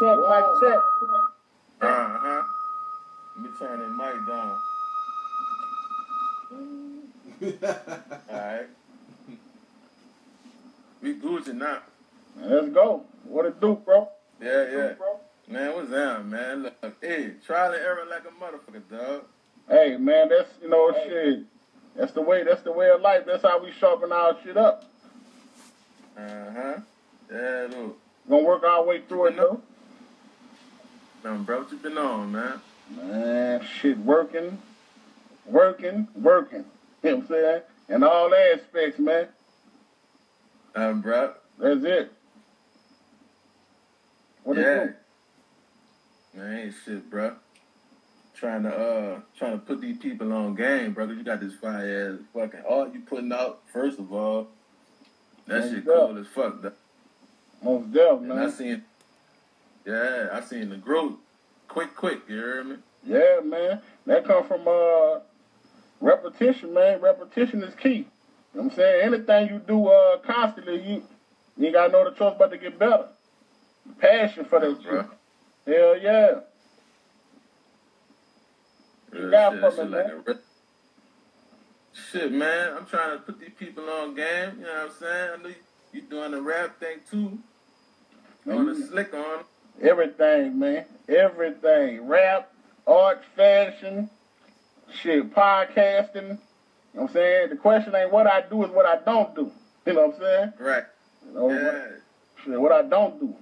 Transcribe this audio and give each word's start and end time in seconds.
check, 0.00 0.18
mic 0.18 0.44
check. 0.62 0.80
Uh 1.82 2.08
huh. 2.18 2.42
Let 3.36 3.44
me 3.44 3.50
turn 3.58 3.78
that 3.80 3.92
mic 4.00 4.16
down. 4.26 4.56
Alright. 8.30 8.68
We 11.02 11.14
Gucci 11.14 11.54
now. 11.54 11.78
Let's 12.36 12.68
go. 12.68 13.04
What 13.24 13.46
it 13.46 13.60
do, 13.60 13.74
bro? 13.84 14.08
Yeah, 14.40 14.66
yeah. 14.70 14.92
Bro, 14.94 15.20
Man, 15.48 15.74
what's 15.74 15.90
that, 15.90 16.24
man? 16.26 16.62
Look, 16.62 16.96
hey, 17.00 17.32
trial 17.44 17.72
and 17.72 17.82
error 17.82 18.06
like 18.08 18.22
a 18.24 18.30
motherfucker, 18.42 18.82
dog. 18.90 19.24
Hey, 19.68 19.96
man, 19.96 20.28
that's 20.28 20.50
you 20.62 20.68
know 20.68 20.92
shit. 20.92 21.44
That's 21.96 22.12
the 22.12 22.22
way. 22.22 22.44
That's 22.44 22.62
the 22.62 22.72
way 22.72 22.90
of 22.90 23.00
life. 23.00 23.24
That's 23.26 23.42
how 23.42 23.62
we 23.62 23.72
sharpen 23.72 24.12
our 24.12 24.36
shit 24.42 24.56
up. 24.56 24.84
Uh 26.16 26.50
huh. 26.52 26.74
Yeah, 27.32 27.66
look. 27.70 27.98
Gonna 28.28 28.44
work 28.44 28.62
our 28.62 28.84
way 28.84 29.02
through 29.08 29.26
it 29.26 29.36
though. 29.36 29.60
Man, 31.22 31.42
bro, 31.44 31.60
what 31.60 31.70
you 31.70 31.78
been 31.78 31.98
on, 31.98 32.32
man? 32.32 32.60
Man, 32.96 33.66
shit, 33.80 33.98
working, 33.98 34.58
working, 35.46 36.08
working. 36.14 36.64
You 37.02 37.12
know 37.12 37.16
what 37.16 37.22
I'm 37.24 37.28
saying? 37.30 37.62
In 37.88 38.02
all 38.02 38.34
aspects, 38.34 38.98
man. 38.98 39.28
Um, 40.74 41.00
bro. 41.00 41.32
That's 41.58 41.82
it. 41.82 42.12
What 44.44 44.58
it 44.58 44.60
yeah. 44.60 44.84
do? 44.84 46.38
Man, 46.38 46.58
ain't 46.58 46.74
shit, 46.84 47.08
bro. 47.08 47.36
Trying 48.34 48.64
to 48.64 48.68
uh, 48.68 49.20
trying 49.34 49.52
to 49.52 49.58
put 49.64 49.80
these 49.80 49.96
people 49.96 50.30
on 50.30 50.54
game, 50.54 50.92
brother. 50.92 51.14
You 51.14 51.22
got 51.24 51.40
this 51.40 51.54
fire 51.54 52.12
ass 52.12 52.26
fucking 52.34 52.64
art 52.68 52.92
you 52.92 53.00
putting 53.00 53.32
out. 53.32 53.62
First 53.72 53.98
of 53.98 54.12
all, 54.12 54.48
that 55.46 55.60
Most 55.60 55.72
shit 55.72 55.86
cool 55.86 56.18
as 56.18 56.26
fuck. 56.26 56.60
Though. 56.60 56.72
Most 57.62 57.92
deaf, 57.94 58.18
And 58.20 58.30
I 58.30 58.36
man. 58.36 58.52
seen, 58.52 58.84
yeah, 59.90 60.28
I 60.32 60.40
seen 60.40 60.70
the 60.70 60.76
growth, 60.76 61.14
quick, 61.68 61.94
quick. 61.96 62.20
You 62.28 62.36
hear 62.36 62.64
me? 62.64 62.76
Yeah, 63.04 63.40
man. 63.44 63.80
That 64.06 64.24
come 64.24 64.44
from 64.46 64.66
uh 64.68 65.20
repetition, 66.00 66.72
man. 66.74 67.00
Repetition 67.00 67.62
is 67.62 67.74
key. 67.74 67.88
You 67.90 68.04
know 68.54 68.62
what 68.62 68.64
I'm 68.64 68.70
saying? 68.76 69.14
Anything 69.14 69.48
you 69.48 69.58
do 69.66 69.88
uh 69.88 70.18
constantly, 70.18 70.80
you 70.82 71.02
you 71.56 71.66
ain't 71.66 71.74
gotta 71.74 71.92
know 71.92 72.04
the 72.04 72.16
choice 72.16 72.34
but 72.38 72.50
to 72.50 72.58
get 72.58 72.78
better. 72.78 73.08
Passion 73.98 74.44
for 74.44 74.60
that 74.60 74.76
shit. 74.82 75.06
Hell 75.66 75.98
yeah. 75.98 76.40
You 79.12 79.30
got 79.30 79.52
shit, 79.52 79.60
from 79.74 79.86
it, 79.86 79.90
like 79.90 80.06
man. 80.06 80.22
re- 80.26 80.34
Shit, 81.92 82.32
man. 82.32 82.76
I'm 82.76 82.86
trying 82.86 83.18
to 83.18 83.22
put 83.24 83.40
these 83.40 83.50
people 83.58 83.88
on 83.90 84.14
game. 84.14 84.56
You 84.58 84.62
know 84.66 84.72
what 84.72 84.84
I'm 84.84 84.90
saying? 84.98 85.30
I 85.38 85.42
know 85.42 85.48
you, 85.48 85.54
you 85.92 86.02
doing 86.02 86.30
the 86.32 86.40
rap 86.40 86.78
thing 86.78 86.98
too. 87.10 87.38
On 88.50 88.66
the 88.66 88.72
Mhm. 88.72 88.88
slick 88.88 89.12
on. 89.14 89.44
Everything, 89.80 90.58
man. 90.58 90.84
Everything. 91.08 92.06
Rap, 92.06 92.52
art, 92.86 93.22
fashion, 93.36 94.10
shit, 94.92 95.34
podcasting. 95.34 96.14
You 96.14 96.20
know 96.28 96.38
what 96.92 97.02
I'm 97.10 97.12
saying? 97.14 97.48
The 97.50 97.56
question 97.56 97.94
ain't 97.94 98.12
what 98.12 98.26
I 98.26 98.42
do, 98.42 98.64
is 98.64 98.70
what 98.70 98.86
I 98.86 98.96
don't 99.04 99.34
do. 99.34 99.50
You 99.86 99.94
know 99.94 100.08
what 100.08 100.16
I'm 100.16 100.20
saying? 100.20 100.52
Right. 100.58 100.82
You 101.26 101.32
know, 101.34 101.50
Yeah. 101.50 101.64
what, 101.64 101.90
shit, 102.44 102.60
what 102.60 102.70
I 102.72 102.82
don't 102.82 103.18
do. 103.18 103.34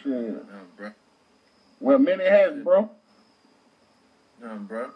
Shit. 0.00 0.12
Um, 0.12 0.46
bro. 0.76 0.90
Well, 1.80 1.98
many 1.98 2.24
hats, 2.24 2.54
bro. 2.62 2.88
Um, 4.44 4.66
bro. 4.66 4.90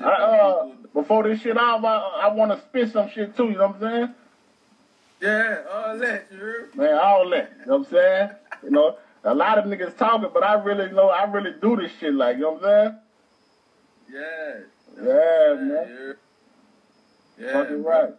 I, 0.00 0.04
uh, 0.10 0.66
before 0.92 1.22
this 1.22 1.40
shit 1.40 1.56
off, 1.56 1.84
I, 1.84 1.96
I 2.24 2.28
want 2.34 2.50
to 2.50 2.60
spit 2.66 2.90
some 2.92 3.08
shit 3.10 3.36
too, 3.36 3.44
you 3.44 3.52
know 3.58 3.68
what 3.68 3.76
I'm 3.76 3.80
saying? 3.80 4.14
yeah, 5.22 5.62
all 5.72 5.96
that, 5.98 6.26
you 6.32 6.36
heard? 6.38 6.74
Man, 6.76 6.98
all 6.98 7.30
that, 7.30 7.52
you 7.60 7.66
know 7.66 7.78
what 7.78 7.86
I'm 7.86 7.92
saying? 7.92 8.30
You 8.62 8.70
know, 8.70 8.96
a 9.24 9.34
lot 9.34 9.58
of 9.58 9.64
niggas 9.64 9.96
talking, 9.96 10.30
but 10.32 10.42
I 10.42 10.54
really 10.54 10.90
know, 10.92 11.08
I 11.08 11.24
really 11.24 11.52
do 11.60 11.76
this 11.76 11.90
shit 11.98 12.14
like, 12.14 12.36
you 12.36 12.42
know 12.42 12.52
what 12.52 12.64
I'm 12.64 12.96
Yeah. 14.12 14.52
saying? 14.52 14.64
Yeah, 15.04 15.52
you 15.52 15.56
man. 15.66 16.16
Yeah. 17.38 17.52
Fucking 17.52 17.82
right. 17.84 18.14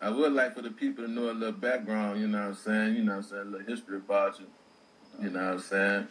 I 0.00 0.10
would 0.10 0.32
like 0.32 0.56
for 0.56 0.62
the 0.62 0.70
people 0.70 1.04
to 1.04 1.10
know 1.10 1.30
a 1.30 1.32
little 1.32 1.52
background, 1.52 2.20
you 2.20 2.26
know 2.26 2.38
what 2.40 2.46
I'm 2.48 2.54
saying? 2.54 2.96
You 2.96 3.04
know 3.04 3.12
what 3.12 3.16
I'm 3.18 3.22
saying? 3.22 3.42
A 3.42 3.44
little 3.44 3.66
history 3.66 3.96
about 3.98 4.40
you. 4.40 4.46
You 5.20 5.30
know 5.30 5.44
what 5.44 5.52
I'm 5.54 5.60
saying? 5.60 6.08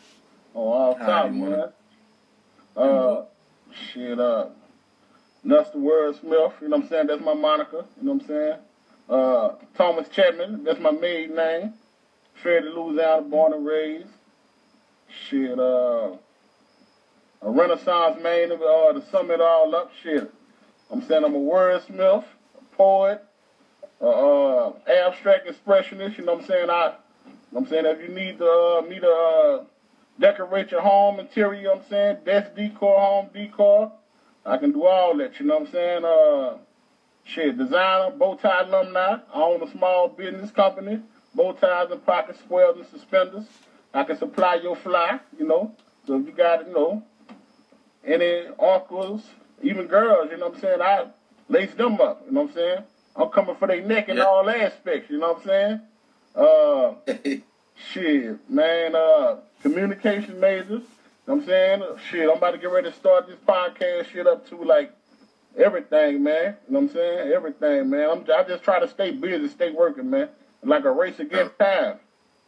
Oh, 0.55 0.67
all 0.71 0.95
top, 0.95 1.33
you 1.33 1.41
wanna- 1.41 1.57
man. 1.57 1.73
Uh, 2.77 3.25
shit, 3.73 4.17
uh, 4.19 4.47
word 5.43 5.65
Wordsmith, 5.75 6.61
you 6.61 6.69
know 6.69 6.77
what 6.77 6.83
I'm 6.83 6.87
saying? 6.87 7.07
That's 7.07 7.21
my 7.21 7.33
moniker, 7.33 7.85
you 7.97 8.03
know 8.03 8.13
what 8.13 8.21
I'm 8.21 8.27
saying? 8.27 8.57
Uh, 9.09 9.49
Thomas 9.75 10.07
Chapman, 10.09 10.63
that's 10.63 10.79
my 10.79 10.91
maiden 10.91 11.35
name. 11.35 11.73
Fairly 12.43 12.69
Louisiana, 12.69 13.21
born 13.21 13.53
and 13.53 13.65
raised. 13.65 14.07
Shit, 15.29 15.59
uh, 15.59 16.15
a 17.41 17.49
Renaissance 17.49 18.21
man, 18.21 18.51
uh, 18.51 18.93
to 18.93 19.03
sum 19.11 19.31
it 19.31 19.41
all 19.41 19.75
up, 19.75 19.91
shit. 20.01 20.31
I'm 20.91 21.01
saying 21.07 21.23
I'm 21.23 21.35
a 21.35 21.39
wordsmith, 21.39 22.23
a 22.23 22.75
poet, 22.75 23.23
uh, 24.01 24.05
uh, 24.07 24.73
abstract 24.87 25.47
expressionist, 25.47 26.17
you 26.17 26.25
know 26.25 26.33
what 26.33 26.43
I'm 26.43 26.47
saying? 26.47 26.69
I, 26.69 26.95
I'm 27.55 27.67
saying? 27.67 27.85
If 27.85 28.01
you 28.01 28.15
need 28.15 28.37
to, 28.39 28.45
uh, 28.45 28.81
me 28.87 28.99
to, 28.99 29.07
uh, 29.07 29.63
decorate 30.19 30.71
your 30.71 30.81
home 30.81 31.19
interior, 31.19 31.59
you 31.59 31.63
know 31.65 31.75
what 31.75 31.83
I'm 31.83 31.89
saying? 31.89 32.17
best 32.23 32.55
decor, 32.55 32.99
home 32.99 33.29
decor. 33.33 33.91
I 34.45 34.57
can 34.57 34.71
do 34.71 34.85
all 34.85 35.17
that, 35.17 35.39
you 35.39 35.45
know 35.45 35.59
what 35.59 35.67
I'm 35.67 35.71
saying? 35.71 36.05
Uh, 36.05 36.57
shit, 37.25 37.57
designer, 37.57 38.11
bow 38.11 38.35
tie 38.35 38.61
alumni. 38.61 39.17
I 39.33 39.41
own 39.41 39.61
a 39.61 39.71
small 39.71 40.07
business 40.09 40.51
company, 40.51 41.01
bow 41.35 41.51
ties 41.53 41.91
and 41.91 42.05
pocket 42.05 42.37
squares 42.37 42.75
and 42.77 42.85
suspenders. 42.85 43.45
I 43.93 44.03
can 44.03 44.17
supply 44.17 44.55
your 44.55 44.75
fly, 44.75 45.19
you 45.37 45.45
know. 45.45 45.75
So 46.07 46.17
if 46.19 46.25
you 46.25 46.31
got, 46.31 46.67
you 46.67 46.73
know, 46.73 47.03
any 48.05 48.47
uncles, 48.59 49.29
even 49.61 49.87
girls, 49.87 50.29
you 50.31 50.37
know 50.37 50.47
what 50.47 50.55
I'm 50.55 50.61
saying? 50.61 50.81
I 50.81 51.07
lace 51.49 51.73
them 51.73 51.99
up, 52.01 52.23
you 52.25 52.31
know 52.31 52.41
what 52.41 52.49
I'm 52.49 52.55
saying? 52.55 52.83
I'm 53.15 53.29
coming 53.29 53.55
for 53.55 53.67
their 53.67 53.81
neck 53.81 54.09
in 54.09 54.17
Yeah. 54.17 54.23
all 54.23 54.49
aspects, 54.49 55.09
you 55.09 55.19
know 55.19 55.33
what 55.33 55.41
I'm 55.41 55.43
saying? 55.43 55.81
Uh, 56.35 57.41
Shit, 57.75 58.49
man, 58.49 58.95
uh, 58.95 59.37
communication 59.63 60.39
majors. 60.39 60.69
You 60.69 60.77
know 61.27 61.33
what 61.35 61.35
I'm 61.35 61.45
saying? 61.45 61.83
Shit, 62.09 62.29
I'm 62.29 62.37
about 62.37 62.51
to 62.51 62.57
get 62.57 62.69
ready 62.71 62.89
to 62.89 62.95
start 62.95 63.27
this 63.27 63.37
podcast 63.47 64.05
shit 64.05 64.27
up 64.27 64.47
to 64.49 64.55
like 64.63 64.91
everything, 65.57 66.21
man. 66.23 66.55
You 66.67 66.73
know 66.73 66.79
what 66.79 66.89
I'm 66.89 66.93
saying? 66.93 67.31
Everything, 67.31 67.89
man. 67.89 68.09
I'm, 68.09 68.25
I 68.33 68.43
just 68.43 68.63
try 68.63 68.79
to 68.79 68.87
stay 68.87 69.11
busy, 69.11 69.47
stay 69.47 69.71
working, 69.71 70.09
man. 70.09 70.29
Like 70.63 70.85
a 70.85 70.91
race 70.91 71.19
against 71.19 71.57
time. 71.59 71.99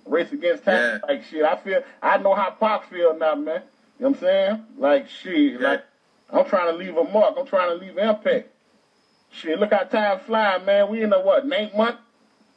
Race 0.06 0.32
against 0.32 0.64
time. 0.66 0.76
Yeah. 0.76 0.98
Like 1.08 1.24
shit, 1.26 1.44
I 1.44 1.56
feel, 1.58 1.82
I 2.02 2.18
know 2.18 2.36
how 2.36 2.52
Pac 2.52 2.90
feel 2.90 3.18
now, 3.18 3.36
man. 3.36 3.64
You 4.00 4.06
know 4.06 4.10
what 4.10 4.16
I'm 4.18 4.22
saying? 4.22 4.64
Like 4.78 5.10
shit, 5.10 5.60
Yeah. 5.62 5.68
like 5.68 5.84
I'm 6.32 6.46
trying 6.46 6.72
to 6.72 6.78
leave 6.78 6.98
a 6.98 7.04
mark. 7.04 7.36
I'm 7.38 7.46
trying 7.46 7.70
to 7.78 7.86
leave 7.86 7.98
impact. 7.98 8.50
Shit, 9.32 9.60
look 9.60 9.72
how 9.74 9.84
time 9.84 10.20
flying, 10.20 10.66
man. 10.66 10.90
We 10.90 11.02
in 11.04 11.10
the 11.10 11.20
what, 11.20 11.46
ninth 11.48 11.76
month 11.76 11.98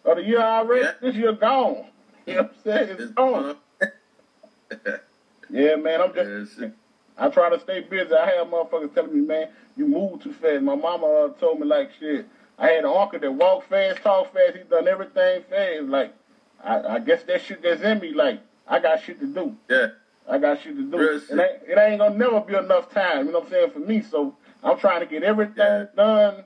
of 0.05 0.17
the 0.17 0.23
year 0.25 0.41
already? 0.41 0.85
Yeah. 0.85 0.93
This 1.01 1.15
year 1.17 1.33
gone. 1.33 1.87
You 2.27 2.35
know 2.35 2.43
what 2.43 2.51
I'm 2.51 2.63
saying? 2.65 2.89
It's 2.91 3.03
It's 3.03 3.13
gone. 3.13 3.57
Yeah, 5.49 5.77
man, 5.77 6.01
I'm 6.03 6.13
just, 6.13 6.59
Yeah. 6.59 6.69
I 7.17 7.29
try 7.29 7.49
to 7.51 7.61
stay 7.61 7.81
busy. 7.81 8.13
I 8.13 8.27
have 8.31 8.49
motherfuckers 8.49 8.93
telling 8.95 9.15
me, 9.15 9.21
man, 9.27 9.49
you 9.77 9.87
move 9.87 10.23
too 10.23 10.33
fast. 10.33 10.63
My 10.63 10.75
mama 10.75 11.07
uh, 11.07 11.29
told 11.39 11.61
me, 11.61 11.67
like, 11.67 11.91
shit, 11.99 12.27
I 12.59 12.69
had 12.69 12.85
an 12.85 12.91
uncle 12.91 13.19
that 13.19 13.33
walk 13.35 13.65
fast, 13.69 14.01
talk 14.03 14.33
fast. 14.33 14.57
He 14.57 14.63
done 14.63 14.89
everything 14.89 15.43
fast. 15.43 15.83
Like, 15.89 16.15
I, 16.63 16.81
I 16.95 16.99
guess 17.01 17.23
that 17.25 17.41
shit 17.43 17.63
that's 17.63 17.83
in 17.83 18.01
me, 18.01 18.13
like, 18.15 18.41
I 18.67 18.79
got 18.79 19.01
shit 19.01 19.21
to 19.21 19.27
do. 19.27 19.55
Yeah. 19.69 19.89
I 20.29 20.39
got 20.39 20.59
shit 20.61 20.77
to 20.77 20.83
do. 20.83 20.99
Real 20.99 21.17
It 21.17 21.23
shit. 21.29 21.39
ain't, 21.39 21.63
it 21.69 21.79
ain't 21.79 21.99
gonna 22.01 22.17
never 22.17 22.41
be 22.41 22.55
enough 22.55 22.91
time, 22.91 23.27
you 23.27 23.33
know 23.33 23.41
what 23.41 23.47
I'm 23.47 23.51
saying, 23.53 23.71
for 23.71 23.79
me. 23.81 24.01
So 24.03 24.35
I'm 24.63 24.79
trying 24.79 25.01
to 25.01 25.07
get 25.07 25.23
everything 25.23 25.55
Yeah. 25.59 25.85
done 25.95 26.45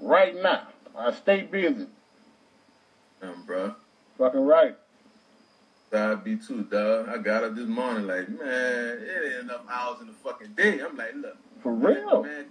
right 0.00 0.34
now. 0.36 0.62
I 0.96 1.10
stay 1.12 1.42
busy. 1.42 1.86
Um, 3.22 3.42
bro. 3.46 3.74
Fucking 4.16 4.40
right. 4.40 4.76
I 5.92 6.14
be 6.16 6.36
too, 6.36 6.64
dog. 6.64 7.08
I 7.08 7.18
got 7.18 7.44
up 7.44 7.54
this 7.54 7.66
morning 7.66 8.06
like, 8.06 8.28
man, 8.28 8.98
it 9.00 9.32
ain't 9.34 9.44
enough 9.44 9.62
hours 9.70 10.00
in 10.00 10.06
the 10.06 10.12
fucking 10.12 10.52
day. 10.56 10.80
I'm 10.80 10.96
like, 10.96 11.14
look. 11.16 11.36
For 11.62 11.72
real. 11.72 12.22
Man, 12.24 12.44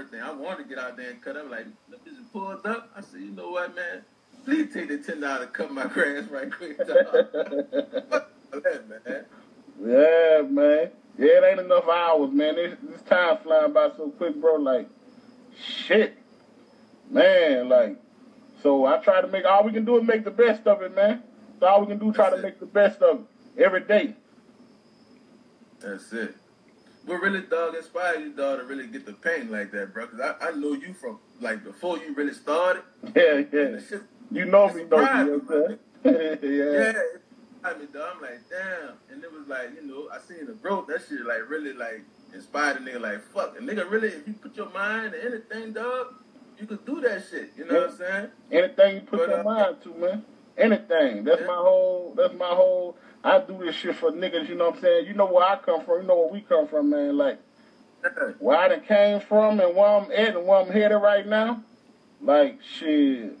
everything. 0.00 0.20
I 0.20 0.32
wanted 0.32 0.64
to 0.64 0.68
get 0.68 0.78
out 0.78 0.96
there 0.96 1.10
and 1.10 1.22
cut 1.22 1.36
up. 1.36 1.50
Like, 1.50 1.66
the 1.88 1.96
bitch 1.96 2.32
pulled 2.32 2.64
up. 2.66 2.90
I 2.96 3.00
said, 3.00 3.20
you 3.20 3.30
know 3.30 3.50
what, 3.50 3.74
man? 3.74 4.02
Please 4.44 4.72
take 4.74 4.88
the 4.88 4.98
ten 4.98 5.20
dollars 5.20 5.46
to 5.46 5.52
cut 5.52 5.72
my 5.72 5.86
grass 5.94 6.28
right 6.30 6.50
quick. 6.52 6.76
Fuck 6.78 6.88
that, 6.90 8.88
man. 8.88 9.24
Yeah, 9.80 10.42
man. 10.48 10.90
Yeah, 11.18 11.38
it 11.38 11.44
ain't 11.44 11.60
enough 11.60 11.88
hours, 11.88 12.30
man. 12.32 12.56
This, 12.56 12.76
this 12.82 13.02
time 13.02 13.38
flying 13.42 13.72
by 13.72 13.90
so 13.96 14.10
quick, 14.10 14.40
bro. 14.40 14.56
Like, 14.56 14.88
shit, 15.56 16.16
man. 17.10 17.68
Like, 17.68 17.96
so 18.62 18.84
I 18.86 18.98
try 18.98 19.20
to 19.20 19.28
make 19.28 19.44
all 19.44 19.64
we 19.64 19.72
can 19.72 19.84
do 19.84 19.96
is 19.98 20.06
make 20.06 20.24
the 20.24 20.30
best 20.30 20.66
of 20.66 20.82
it, 20.82 20.94
man. 20.94 21.22
So 21.60 21.66
all 21.66 21.80
we 21.80 21.86
can 21.86 21.98
do 21.98 22.12
try 22.12 22.30
That's 22.30 22.42
to 22.42 22.46
it. 22.46 22.50
make 22.50 22.60
the 22.60 22.66
best 22.66 23.00
of 23.00 23.20
it 23.56 23.62
every 23.62 23.80
day. 23.80 24.14
That's 25.80 26.12
it. 26.12 26.34
What 27.06 27.20
really, 27.20 27.42
dog, 27.42 27.74
inspired 27.74 28.20
you, 28.20 28.32
dog, 28.32 28.60
to 28.60 28.64
really 28.64 28.86
get 28.86 29.04
the 29.04 29.12
paint 29.12 29.50
like 29.50 29.70
that, 29.72 29.92
bro? 29.92 30.06
Because 30.06 30.20
I, 30.40 30.48
I 30.48 30.52
know 30.52 30.72
you 30.72 30.94
from, 30.94 31.18
like, 31.40 31.62
before 31.62 31.98
you 31.98 32.14
really 32.14 32.32
started. 32.34 32.82
Yeah, 33.14 33.42
yeah. 33.52 33.78
shit 33.86 34.02
You 34.30 34.46
know 34.46 34.72
me, 34.72 34.84
though. 34.84 34.98
surprising, 34.98 35.26
You 35.26 35.42
know 35.48 35.68
what 35.68 35.78
Yeah, 36.04 36.12
yeah. 36.42 36.90
it 36.90 37.22
surprised 37.56 37.80
me, 37.80 37.86
dog. 37.92 38.12
I'm 38.16 38.22
like, 38.22 38.40
damn. 38.48 38.94
And 39.10 39.22
it 39.24 39.30
was 39.32 39.46
like, 39.48 39.70
you 39.74 39.86
know, 39.86 40.08
I 40.12 40.18
seen 40.26 40.46
the 40.46 40.54
growth. 40.54 40.86
That 40.86 41.02
shit, 41.08 41.24
like, 41.26 41.48
really, 41.48 41.74
like, 41.74 42.02
inspired 42.34 42.78
a 42.78 42.80
nigga. 42.80 43.00
Like, 43.00 43.20
fuck. 43.34 43.56
A 43.58 43.62
nigga 43.62 43.90
really, 43.90 44.08
if 44.08 44.26
you 44.26 44.32
put 44.34 44.56
your 44.56 44.70
mind 44.70 45.12
to 45.12 45.22
anything, 45.24 45.72
dog, 45.74 46.14
you 46.58 46.66
could 46.66 46.84
do 46.86 47.00
that 47.02 47.24
shit. 47.30 47.52
You 47.56 47.66
know 47.66 47.80
what 47.82 47.90
I'm 47.90 47.96
saying? 47.98 48.28
Anything 48.50 48.94
you 48.96 49.00
put 49.02 49.18
But, 49.20 49.28
your 49.28 49.40
uh, 49.40 49.44
mind 49.44 49.76
to, 49.82 49.94
man. 49.94 50.24
Anything. 50.56 51.24
That's 51.24 51.42
my 51.42 51.56
whole. 51.56 52.14
That's 52.16 52.34
my 52.34 52.48
whole. 52.48 52.96
I 53.24 53.40
do 53.40 53.58
this 53.64 53.74
shit 53.74 53.96
for 53.96 54.12
niggas. 54.12 54.48
You 54.48 54.54
know 54.54 54.66
what 54.66 54.76
I'm 54.76 54.80
saying? 54.82 55.06
You 55.06 55.14
know 55.14 55.26
where 55.26 55.44
I 55.44 55.56
come 55.56 55.84
from. 55.84 56.02
You 56.02 56.06
know 56.06 56.16
where 56.16 56.32
we 56.32 56.42
come 56.42 56.68
from, 56.68 56.90
man. 56.90 57.16
Like 57.16 57.40
where 58.38 58.58
I 58.58 58.68
done 58.68 58.82
came 58.82 59.20
from 59.20 59.58
and 59.60 59.74
where 59.74 59.88
I'm 59.88 60.12
at 60.12 60.36
and 60.36 60.46
where 60.46 60.60
I'm 60.60 60.68
headed 60.70 61.00
right 61.02 61.26
now. 61.26 61.62
Like 62.20 62.60
shit, 62.62 63.36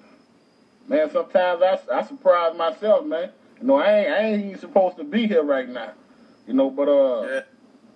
man. 0.88 1.10
Sometimes 1.10 1.62
I, 1.62 1.78
I 1.92 2.02
surprise 2.02 2.56
myself, 2.56 3.04
man. 3.06 3.30
You 3.60 3.66
know, 3.66 3.76
I 3.76 3.98
ain't 3.98 4.10
I 4.10 4.18
ain't 4.20 4.44
even 4.46 4.58
supposed 4.58 4.96
to 4.96 5.04
be 5.04 5.26
here 5.28 5.42
right 5.44 5.68
now. 5.68 5.92
You 6.46 6.54
know, 6.54 6.70
but 6.70 6.88
uh. 6.88 7.26
Yeah. 7.28 7.40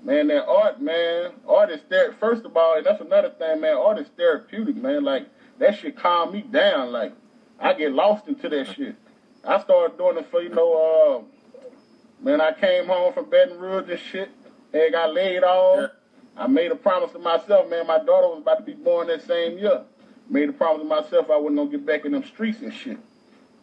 Man, 0.04 0.28
that 0.28 0.46
art, 0.46 0.80
man, 0.80 1.32
art 1.48 1.70
is 1.70 1.80
ther- 1.90 2.14
First 2.20 2.44
of 2.44 2.56
all, 2.56 2.76
and 2.76 2.86
that's 2.86 3.00
another 3.00 3.30
thing, 3.30 3.60
man. 3.60 3.76
Art 3.76 3.98
is 3.98 4.06
therapeutic, 4.16 4.76
man. 4.76 5.02
Like 5.02 5.26
that 5.58 5.76
shit 5.76 5.96
calm 5.96 6.32
me 6.32 6.42
down. 6.42 6.92
Like 6.92 7.12
I 7.58 7.74
get 7.74 7.92
lost 7.92 8.28
into 8.28 8.48
that 8.48 8.68
shit. 8.68 8.94
I 9.44 9.60
started 9.62 9.96
doing 9.96 10.18
it 10.18 10.30
for 10.30 10.42
you 10.42 10.50
know, 10.50 11.22
uh, 11.22 12.24
man. 12.24 12.40
I 12.40 12.52
came 12.52 12.86
home 12.86 13.12
from 13.12 13.30
Baton 13.30 13.58
Rouge 13.58 13.88
and 13.88 13.98
shit, 13.98 14.30
and 14.72 14.92
got 14.92 15.14
laid 15.14 15.42
off. 15.42 15.80
Yeah. 15.80 15.86
I 16.36 16.46
made 16.46 16.70
a 16.70 16.76
promise 16.76 17.10
to 17.12 17.18
myself, 17.18 17.68
man. 17.68 17.86
My 17.86 17.98
daughter 17.98 18.28
was 18.28 18.38
about 18.42 18.58
to 18.58 18.64
be 18.64 18.74
born 18.74 19.08
that 19.08 19.26
same 19.26 19.58
year. 19.58 19.82
Made 20.28 20.48
a 20.48 20.52
promise 20.52 20.82
to 20.82 20.88
myself 20.88 21.30
I 21.30 21.36
wasn't 21.36 21.56
gonna 21.56 21.70
get 21.70 21.86
back 21.86 22.04
in 22.04 22.12
them 22.12 22.24
streets 22.24 22.60
and 22.60 22.72
shit. 22.72 22.98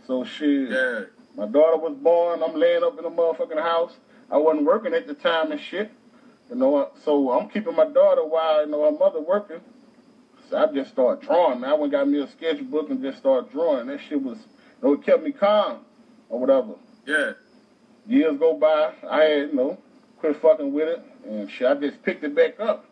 So 0.05 0.23
shit. 0.23 0.71
Yeah. 0.71 1.01
My 1.35 1.45
daughter 1.45 1.77
was 1.77 1.95
born. 2.01 2.41
I'm 2.43 2.55
laying 2.55 2.83
up 2.83 2.97
in 2.97 3.03
the 3.03 3.09
motherfucking 3.09 3.61
house. 3.61 3.93
I 4.31 4.37
wasn't 4.37 4.65
working 4.65 4.93
at 4.93 5.07
the 5.07 5.13
time 5.13 5.51
and 5.51 5.61
shit. 5.61 5.91
You 6.49 6.55
know, 6.55 6.91
so 7.03 7.31
I'm 7.31 7.49
keeping 7.49 7.75
my 7.75 7.85
daughter 7.85 8.23
while 8.23 8.65
you 8.65 8.71
know 8.71 8.83
her 8.85 8.97
mother 8.97 9.19
working. 9.19 9.61
So 10.49 10.57
I 10.57 10.71
just 10.73 10.91
started 10.91 11.25
drawing. 11.25 11.61
Man. 11.61 11.69
I 11.69 11.73
went 11.73 11.85
and 11.85 11.91
got 11.91 12.07
me 12.07 12.21
a 12.21 12.27
sketchbook 12.27 12.89
and 12.89 13.01
just 13.01 13.17
started 13.17 13.51
drawing. 13.51 13.87
That 13.87 13.99
shit 13.99 14.21
was, 14.21 14.37
know, 14.81 14.93
it 14.93 15.03
kept 15.03 15.23
me 15.23 15.31
calm 15.31 15.79
or 16.29 16.39
whatever. 16.39 16.75
Yeah. 17.05 17.33
Years 18.07 18.37
go 18.37 18.55
by, 18.55 18.93
I 19.09 19.23
had, 19.23 19.49
you 19.49 19.55
know, 19.55 19.77
quit 20.19 20.41
fucking 20.41 20.71
with 20.73 20.87
it 20.87 21.03
and 21.27 21.49
shit. 21.49 21.67
I 21.67 21.73
just 21.75 22.01
picked 22.03 22.23
it 22.23 22.35
back 22.35 22.59
up. 22.59 22.85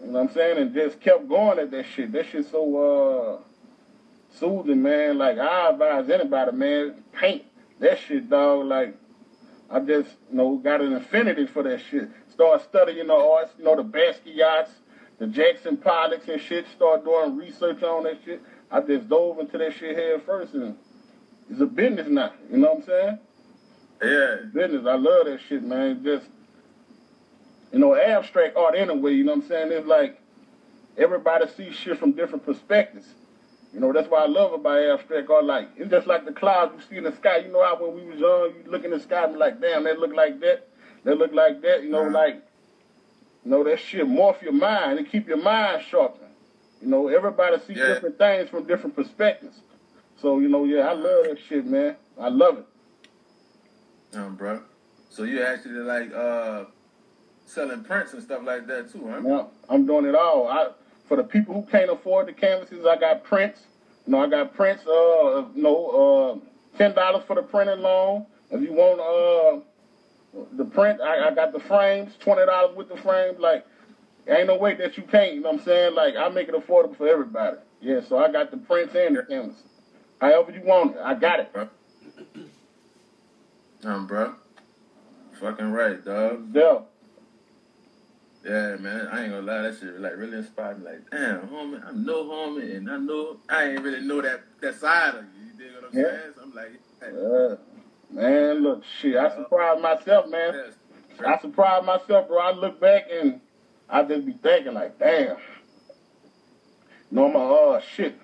You 0.00 0.08
know 0.08 0.20
what 0.20 0.30
I'm 0.30 0.34
saying? 0.34 0.58
And 0.58 0.74
just 0.74 1.00
kept 1.00 1.28
going 1.28 1.58
at 1.58 1.70
that 1.70 1.86
shit. 1.94 2.12
That 2.12 2.26
shit 2.26 2.50
so 2.50 3.40
uh 3.40 4.38
soothing, 4.38 4.82
man. 4.82 5.18
Like 5.18 5.38
I 5.38 5.70
advise 5.70 6.10
anybody, 6.10 6.52
man, 6.52 7.04
paint 7.12 7.44
that 7.78 7.98
shit, 8.00 8.28
dog. 8.28 8.66
Like 8.66 8.96
I 9.70 9.80
just, 9.80 10.10
you 10.30 10.36
know, 10.36 10.56
got 10.56 10.80
an 10.80 10.94
affinity 10.94 11.46
for 11.46 11.62
that 11.62 11.80
shit. 11.90 12.08
Start 12.30 12.62
studying 12.62 13.06
the 13.06 13.14
arts, 13.14 13.52
you 13.58 13.64
know, 13.64 13.76
the 13.76 13.84
Basquiat's, 13.84 14.70
the 15.18 15.26
Jackson 15.26 15.76
Pollocks 15.76 16.28
and 16.28 16.40
shit. 16.40 16.66
Start 16.74 17.04
doing 17.04 17.36
research 17.36 17.82
on 17.82 18.04
that 18.04 18.18
shit. 18.24 18.42
I 18.70 18.80
just 18.80 19.08
dove 19.08 19.38
into 19.38 19.58
that 19.58 19.74
shit 19.74 19.96
head 19.96 20.22
first, 20.24 20.54
and 20.54 20.76
it's 21.50 21.60
a 21.60 21.66
business 21.66 22.08
now. 22.08 22.32
You 22.50 22.58
know 22.58 22.74
what 22.74 22.78
I'm 22.78 22.84
saying? 22.84 23.18
Yeah. 24.02 24.36
Business. 24.52 24.86
I 24.86 24.94
love 24.94 25.26
that 25.26 25.40
shit, 25.48 25.62
man. 25.62 26.02
Just, 26.04 26.26
you 27.72 27.78
know, 27.78 27.94
abstract 27.94 28.56
art 28.56 28.74
anyway. 28.76 29.12
You 29.14 29.24
know 29.24 29.34
what 29.34 29.42
I'm 29.44 29.48
saying? 29.48 29.72
It's 29.72 29.86
like 29.86 30.20
everybody 30.98 31.46
sees 31.56 31.74
shit 31.74 31.98
from 31.98 32.12
different 32.12 32.44
perspectives. 32.44 33.06
You 33.72 33.80
know, 33.80 33.92
that's 33.92 34.08
what 34.08 34.22
I 34.22 34.26
love 34.26 34.52
about 34.52 34.78
abstract 34.78 35.30
art. 35.30 35.44
Like, 35.44 35.68
it's 35.76 35.90
just 35.90 36.06
like 36.06 36.26
the 36.26 36.32
clouds 36.32 36.74
you 36.76 36.82
see 36.90 36.96
in 36.98 37.04
the 37.04 37.12
sky. 37.16 37.38
You 37.38 37.52
know 37.52 37.62
how 37.64 37.76
when 37.82 37.94
we 37.94 38.10
was 38.10 38.18
young, 38.18 38.52
you 38.64 38.70
look 38.70 38.84
in 38.84 38.90
the 38.90 39.00
sky 39.00 39.24
and 39.24 39.32
be 39.34 39.38
like, 39.38 39.60
damn, 39.60 39.84
that 39.84 39.98
look 39.98 40.14
like 40.14 40.40
that. 40.40 40.68
That 41.04 41.16
look 41.18 41.32
like 41.32 41.62
that. 41.62 41.82
You 41.82 41.90
know, 41.90 42.02
Uh-huh. 42.02 42.10
like, 42.10 42.34
you 43.44 43.50
know, 43.50 43.64
that 43.64 43.78
shit 43.80 44.06
morph 44.06 44.42
your 44.42 44.52
mind 44.52 44.98
and 44.98 45.08
keep 45.08 45.26
your 45.26 45.38
mind 45.42 45.82
sharpened. 45.84 46.28
You 46.82 46.88
know, 46.88 47.08
everybody 47.08 47.58
sees 47.60 47.78
Yeah. 47.78 47.86
different 47.94 48.18
things 48.18 48.50
from 48.50 48.64
different 48.64 48.94
perspectives. 48.94 49.60
So, 50.22 50.38
you 50.38 50.48
know, 50.48 50.64
yeah, 50.64 50.82
I 50.82 50.92
love 50.92 51.24
that 51.24 51.38
shit, 51.48 51.66
man. 51.66 51.96
I 52.16 52.28
love 52.28 52.58
it. 52.58 54.16
Um, 54.16 54.36
bro. 54.36 54.62
So 55.10 55.24
you 55.24 55.42
actually 55.42 55.80
like 55.80 56.14
uh 56.14 56.66
selling 57.44 57.82
prints 57.82 58.12
and 58.12 58.22
stuff 58.22 58.42
like 58.44 58.68
that 58.68 58.92
too, 58.92 59.04
huh? 59.08 59.18
Now, 59.18 59.50
I'm 59.68 59.84
doing 59.84 60.06
it 60.06 60.14
all. 60.14 60.46
I 60.46 60.68
for 61.08 61.16
the 61.16 61.24
people 61.24 61.54
who 61.54 61.62
can't 61.62 61.90
afford 61.90 62.28
the 62.28 62.32
canvases, 62.32 62.86
I 62.86 62.96
got 62.96 63.24
prints. 63.24 63.62
You 64.06 64.12
know, 64.12 64.22
I 64.22 64.28
got 64.28 64.54
prints. 64.54 64.86
Uh, 64.86 65.44
you 65.56 65.62
know, 65.62 66.40
uh, 66.44 66.78
ten 66.78 66.94
dollars 66.94 67.24
for 67.26 67.34
the 67.34 67.42
printing 67.42 67.80
loan. 67.80 68.24
If 68.52 68.62
you 68.62 68.72
want 68.72 69.00
uh 69.00 70.44
the 70.52 70.64
print, 70.64 71.00
I, 71.00 71.30
I 71.30 71.34
got 71.34 71.52
the 71.52 71.60
frames. 71.60 72.12
Twenty 72.20 72.46
dollars 72.46 72.76
with 72.76 72.88
the 72.88 72.96
frames. 72.96 73.40
Like, 73.40 73.66
ain't 74.28 74.46
no 74.46 74.56
way 74.56 74.74
that 74.74 74.96
you 74.96 75.02
can't. 75.02 75.34
You 75.34 75.40
know 75.40 75.50
what 75.50 75.60
I'm 75.60 75.64
saying? 75.64 75.94
Like, 75.96 76.14
I 76.16 76.28
make 76.28 76.48
it 76.48 76.54
affordable 76.54 76.96
for 76.96 77.08
everybody. 77.08 77.56
Yeah, 77.80 78.00
so 78.08 78.18
I 78.18 78.30
got 78.30 78.52
the 78.52 78.58
prints 78.58 78.94
and 78.94 79.16
the 79.16 79.24
canvases. 79.24 79.71
However 80.22 80.52
you 80.52 80.62
want 80.62 80.94
it, 80.94 81.02
I 81.02 81.14
got 81.14 81.40
it. 81.40 81.52
Um, 83.84 84.06
bro. 84.06 84.32
Fucking 85.40 85.72
right, 85.72 86.04
dog. 86.04 86.54
Yeah. 86.54 86.78
Yeah, 88.44 88.76
man. 88.76 89.08
I 89.10 89.22
ain't 89.24 89.32
gonna 89.32 89.42
lie, 89.42 89.62
that 89.62 89.76
shit 89.80 89.98
like 89.98 90.16
really 90.16 90.36
inspired 90.38 90.78
me. 90.78 90.84
Like, 90.84 91.10
damn, 91.10 91.48
homie, 91.48 91.84
I'm 91.84 92.04
no 92.06 92.22
homie, 92.22 92.76
and 92.76 92.88
I 92.88 92.98
know 92.98 93.38
I 93.48 93.70
ain't 93.70 93.82
really 93.82 94.02
know 94.02 94.22
that 94.22 94.42
that 94.60 94.76
side 94.76 95.16
of 95.16 95.24
you. 95.36 95.46
You 95.46 95.52
dig 95.58 95.74
what 95.74 95.90
I'm 95.92 95.98
Yeah. 95.98 96.04
saying? 96.10 96.32
So 96.36 96.42
I'm 96.42 96.54
like, 96.54 96.80
hey, 97.00 97.08
Uh, 97.10 97.56
man, 98.12 98.62
look, 98.62 98.84
shit, 98.84 99.16
I 99.16 99.34
surprised 99.34 99.80
myself, 99.82 100.28
man. 100.30 100.54
yes. 100.54 100.74
I 101.26 101.38
surprised 101.40 101.84
myself, 101.84 102.28
bro. 102.28 102.38
I 102.38 102.52
look 102.52 102.78
back 102.80 103.08
and 103.10 103.40
I 103.90 104.04
just 104.04 104.24
be 104.24 104.34
thinking 104.34 104.74
like, 104.74 104.96
damn. 105.00 105.38
You 107.10 107.16
know, 107.16 107.24
I'm 107.26 107.34
uh 107.34 107.80
shit. 107.80 108.14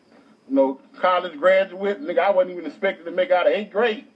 You 0.48 0.54
know, 0.54 0.80
college 1.00 1.38
graduate, 1.38 2.00
nigga, 2.02 2.18
I 2.20 2.30
wasn't 2.30 2.52
even 2.52 2.66
expected 2.66 3.04
to 3.04 3.10
make 3.10 3.30
out 3.30 3.46
of 3.46 3.52
eighth 3.52 3.72
grade. 3.72 4.06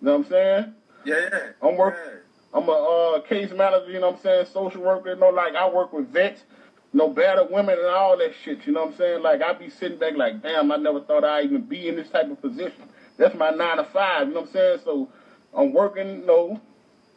You 0.00 0.06
know 0.06 0.12
what 0.12 0.26
I'm 0.26 0.30
saying? 0.30 0.74
Yeah, 1.04 1.28
yeah. 1.30 1.38
I'm 1.62 1.76
work- 1.76 1.94
Yeah. 2.02 2.10
I'm 2.54 2.68
a 2.68 2.72
uh, 2.72 3.20
case 3.22 3.50
manager, 3.50 3.90
you 3.90 3.98
know 3.98 4.10
what 4.10 4.16
I'm 4.18 4.22
saying, 4.22 4.46
social 4.52 4.80
worker, 4.80 5.10
you 5.10 5.16
know, 5.16 5.30
like 5.30 5.56
I 5.56 5.68
work 5.68 5.92
with 5.92 6.08
vets, 6.12 6.44
you 6.92 6.98
know, 6.98 7.08
battered 7.08 7.50
women 7.50 7.76
and 7.76 7.88
all 7.88 8.16
that 8.16 8.32
shit, 8.44 8.64
you 8.64 8.72
know 8.72 8.82
what 8.84 8.92
I'm 8.92 8.96
saying? 8.96 9.22
Like 9.22 9.42
I 9.42 9.52
be 9.54 9.68
sitting 9.68 9.98
back 9.98 10.16
like, 10.16 10.40
damn, 10.40 10.70
I 10.70 10.76
never 10.76 11.00
thought 11.00 11.24
I'd 11.24 11.46
even 11.46 11.62
be 11.62 11.88
in 11.88 11.96
this 11.96 12.08
type 12.10 12.30
of 12.30 12.40
position. 12.40 12.88
That's 13.16 13.34
my 13.34 13.50
nine 13.50 13.78
to 13.78 13.84
five, 13.84 14.28
you 14.28 14.34
know 14.34 14.40
what 14.42 14.50
I'm 14.50 14.52
saying? 14.52 14.78
So 14.84 15.08
I'm 15.52 15.72
working, 15.72 16.20
you 16.20 16.26
know, 16.26 16.60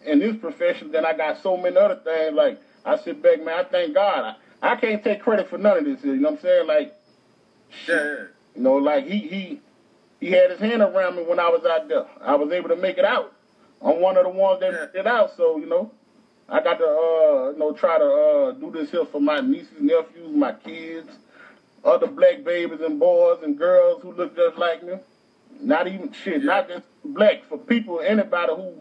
in 0.05 0.17
this 0.17 0.36
profession, 0.38 0.91
then 0.91 1.05
I 1.05 1.13
got 1.15 1.38
so 1.43 1.55
many 1.55 1.77
other 1.77 2.00
things, 2.03 2.33
like 2.33 2.59
I 2.83 2.97
sit 2.97 3.21
back, 3.21 3.38
man, 3.45 3.59
I 3.59 3.63
thank 3.65 3.93
God. 3.93 4.36
I, 4.63 4.71
I 4.71 4.75
can't 4.75 5.03
take 5.03 5.21
credit 5.21 5.50
for 5.50 5.59
none 5.59 5.77
of 5.77 5.86
this, 5.86 6.03
you 6.03 6.15
know 6.15 6.31
what 6.31 6.38
I'm 6.39 6.41
saying? 6.41 6.67
Like, 6.67 6.95
Yeah, 7.88 7.95
yeah. 7.95 8.24
You 8.57 8.63
know, 8.63 8.75
like 8.75 9.05
he 9.05 9.19
he 9.19 9.61
he 10.19 10.31
had 10.31 10.49
his 10.49 10.59
hand 10.59 10.81
around 10.81 11.15
me 11.15 11.23
when 11.23 11.39
I 11.39 11.47
was 11.47 11.63
out 11.63 11.87
there. 11.87 12.07
I 12.21 12.35
was 12.35 12.51
able 12.51 12.69
to 12.69 12.75
make 12.75 12.97
it 12.97 13.05
out. 13.05 13.33
I'm 13.85 14.01
one 14.01 14.17
of 14.17 14.23
the 14.23 14.29
ones 14.29 14.59
that 14.61 14.71
made 14.71 14.99
it 14.99 15.05
out, 15.05 15.37
so 15.37 15.57
you 15.57 15.67
know, 15.67 15.91
I 16.49 16.61
got 16.63 16.79
to 16.79 16.85
uh 16.85 17.51
you 17.51 17.59
know 17.59 17.71
try 17.73 17.99
to 17.99 18.05
uh 18.05 18.51
do 18.53 18.71
this 18.71 18.89
here 18.89 19.05
for 19.05 19.21
my 19.21 19.41
nieces, 19.41 19.79
nephews, 19.79 20.35
my 20.35 20.53
kids, 20.53 21.07
other 21.85 22.07
black 22.07 22.43
babies 22.43 22.81
and 22.81 22.99
boys 22.99 23.43
and 23.43 23.55
girls 23.55 24.01
who 24.01 24.11
look 24.13 24.35
just 24.35 24.57
like 24.57 24.83
me. 24.83 24.93
Not 25.61 25.87
even 25.87 26.11
shit, 26.11 26.43
not 26.43 26.67
just 26.67 26.85
black, 27.05 27.43
for 27.47 27.59
people, 27.59 27.99
anybody 27.99 28.53
who 28.55 28.73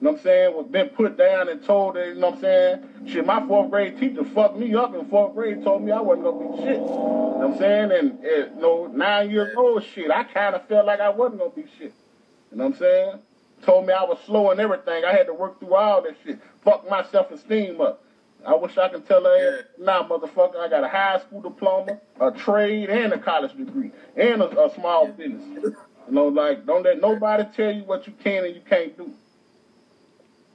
you 0.00 0.04
know 0.04 0.12
what 0.12 0.20
I'm 0.20 0.24
saying, 0.24 0.54
was 0.54 0.66
been 0.68 0.90
put 0.90 1.16
down 1.16 1.48
and 1.48 1.60
told 1.64 1.96
that, 1.96 2.06
you 2.06 2.14
know 2.14 2.28
what 2.28 2.36
I'm 2.36 2.40
saying? 2.40 2.88
Shit, 3.06 3.26
my 3.26 3.44
fourth 3.48 3.68
grade 3.68 3.98
teacher 3.98 4.24
fucked 4.24 4.56
me 4.56 4.72
up 4.76 4.94
in 4.94 5.04
fourth 5.06 5.34
grade, 5.34 5.64
told 5.64 5.82
me 5.82 5.90
I 5.90 6.00
wasn't 6.00 6.24
gonna 6.24 6.52
be 6.52 6.56
shit. 6.58 6.76
You 6.76 6.86
know 6.86 7.34
what 7.34 7.50
I'm 7.50 7.58
saying? 7.58 7.90
And, 7.90 8.18
uh, 8.24 8.54
you 8.54 8.60
know, 8.60 8.86
nine 8.86 9.28
years 9.28 9.56
old 9.56 9.82
shit, 9.82 10.12
I 10.12 10.22
kind 10.22 10.54
of 10.54 10.68
felt 10.68 10.86
like 10.86 11.00
I 11.00 11.08
wasn't 11.08 11.40
gonna 11.40 11.50
be 11.50 11.64
shit. 11.76 11.92
You 12.52 12.58
know 12.58 12.66
what 12.66 12.74
I'm 12.74 12.78
saying? 12.78 13.18
Told 13.62 13.86
me 13.86 13.92
I 13.92 14.04
was 14.04 14.18
slow 14.24 14.52
and 14.52 14.60
everything. 14.60 15.04
I 15.04 15.12
had 15.12 15.26
to 15.26 15.34
work 15.34 15.58
through 15.58 15.74
all 15.74 16.00
that 16.02 16.14
shit. 16.24 16.38
Fuck 16.62 16.88
my 16.88 17.02
self-esteem 17.02 17.80
up. 17.80 18.04
I 18.46 18.54
wish 18.54 18.78
I 18.78 18.88
could 18.88 19.04
tell 19.04 19.24
her, 19.24 19.66
nah, 19.78 20.08
motherfucker, 20.08 20.58
I 20.58 20.68
got 20.68 20.84
a 20.84 20.88
high 20.88 21.18
school 21.18 21.40
diploma, 21.40 21.98
a 22.20 22.30
trade, 22.30 22.88
and 22.88 23.12
a 23.12 23.18
college 23.18 23.56
degree, 23.56 23.90
and 24.16 24.42
a, 24.42 24.66
a 24.66 24.72
small 24.76 25.08
business. 25.08 25.42
You 25.64 25.74
know, 26.14 26.28
like, 26.28 26.64
don't 26.66 26.84
let 26.84 27.00
nobody 27.00 27.44
tell 27.56 27.72
you 27.72 27.82
what 27.82 28.06
you 28.06 28.12
can 28.22 28.44
and 28.44 28.54
you 28.54 28.60
can't 28.60 28.96
do. 28.96 29.12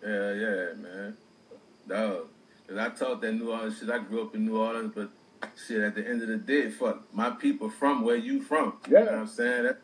Yeah, 0.03 0.33
yeah, 0.33 0.73
man. 0.81 1.17
Dog. 1.87 2.27
Cause 2.67 2.77
I 2.77 2.89
taught 2.89 3.21
that 3.21 3.33
New 3.33 3.51
Orleans 3.51 3.77
shit. 3.79 3.89
I 3.89 3.99
grew 3.99 4.21
up 4.23 4.35
in 4.35 4.45
New 4.45 4.57
Orleans, 4.57 4.91
but 4.95 5.09
shit, 5.67 5.81
at 5.81 5.95
the 5.95 6.07
end 6.07 6.21
of 6.21 6.29
the 6.29 6.37
day, 6.37 6.69
fuck, 6.69 7.13
my 7.13 7.29
people 7.31 7.69
from 7.69 8.03
where 8.03 8.15
you 8.15 8.41
from. 8.41 8.77
You 8.87 8.93
know 8.93 8.99
Yeah. 8.99 9.05
what 9.05 9.13
I'm 9.15 9.27
saying? 9.27 9.63
That's 9.63 9.77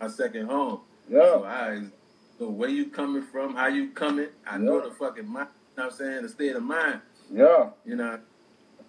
my 0.00 0.08
second 0.08 0.46
home. 0.46 0.80
Yeah. 1.08 1.20
So 1.20 1.44
I 1.44 1.82
know 2.40 2.48
where 2.48 2.68
you 2.70 2.86
coming 2.90 3.22
from, 3.22 3.54
how 3.54 3.66
you 3.66 3.90
coming. 3.90 4.28
I 4.46 4.58
know 4.58 4.78
Yeah. 4.82 4.88
the 4.88 4.94
fucking 4.94 5.28
mind, 5.28 5.48
you 5.76 5.82
know 5.82 5.84
what 5.88 5.92
I'm 5.92 5.98
saying? 5.98 6.22
The 6.22 6.28
state 6.28 6.56
of 6.56 6.62
mind, 6.62 7.00
Yeah. 7.30 7.70
you 7.84 7.96
know. 7.96 8.18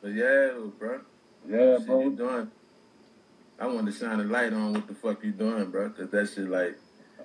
But 0.02 0.14
yeah, 0.14 0.52
bro. 0.80 1.02
Yeah, 1.48 1.78
shit 1.78 1.88
bro. 1.88 2.02
you 2.02 2.12
doing. 2.16 2.52
I 3.60 3.68
wanted 3.68 3.94
to 3.94 4.00
shine 4.00 4.20
a 4.20 4.24
light 4.24 4.52
on 4.54 4.74
what 4.74 4.88
the 4.88 4.96
fuck 4.96 5.24
you 5.24 5.32
doing, 5.32 5.70
bro. 5.70 5.90
Cause 5.92 6.10
that 6.10 6.30
shit 6.30 6.50
like, 6.50 6.78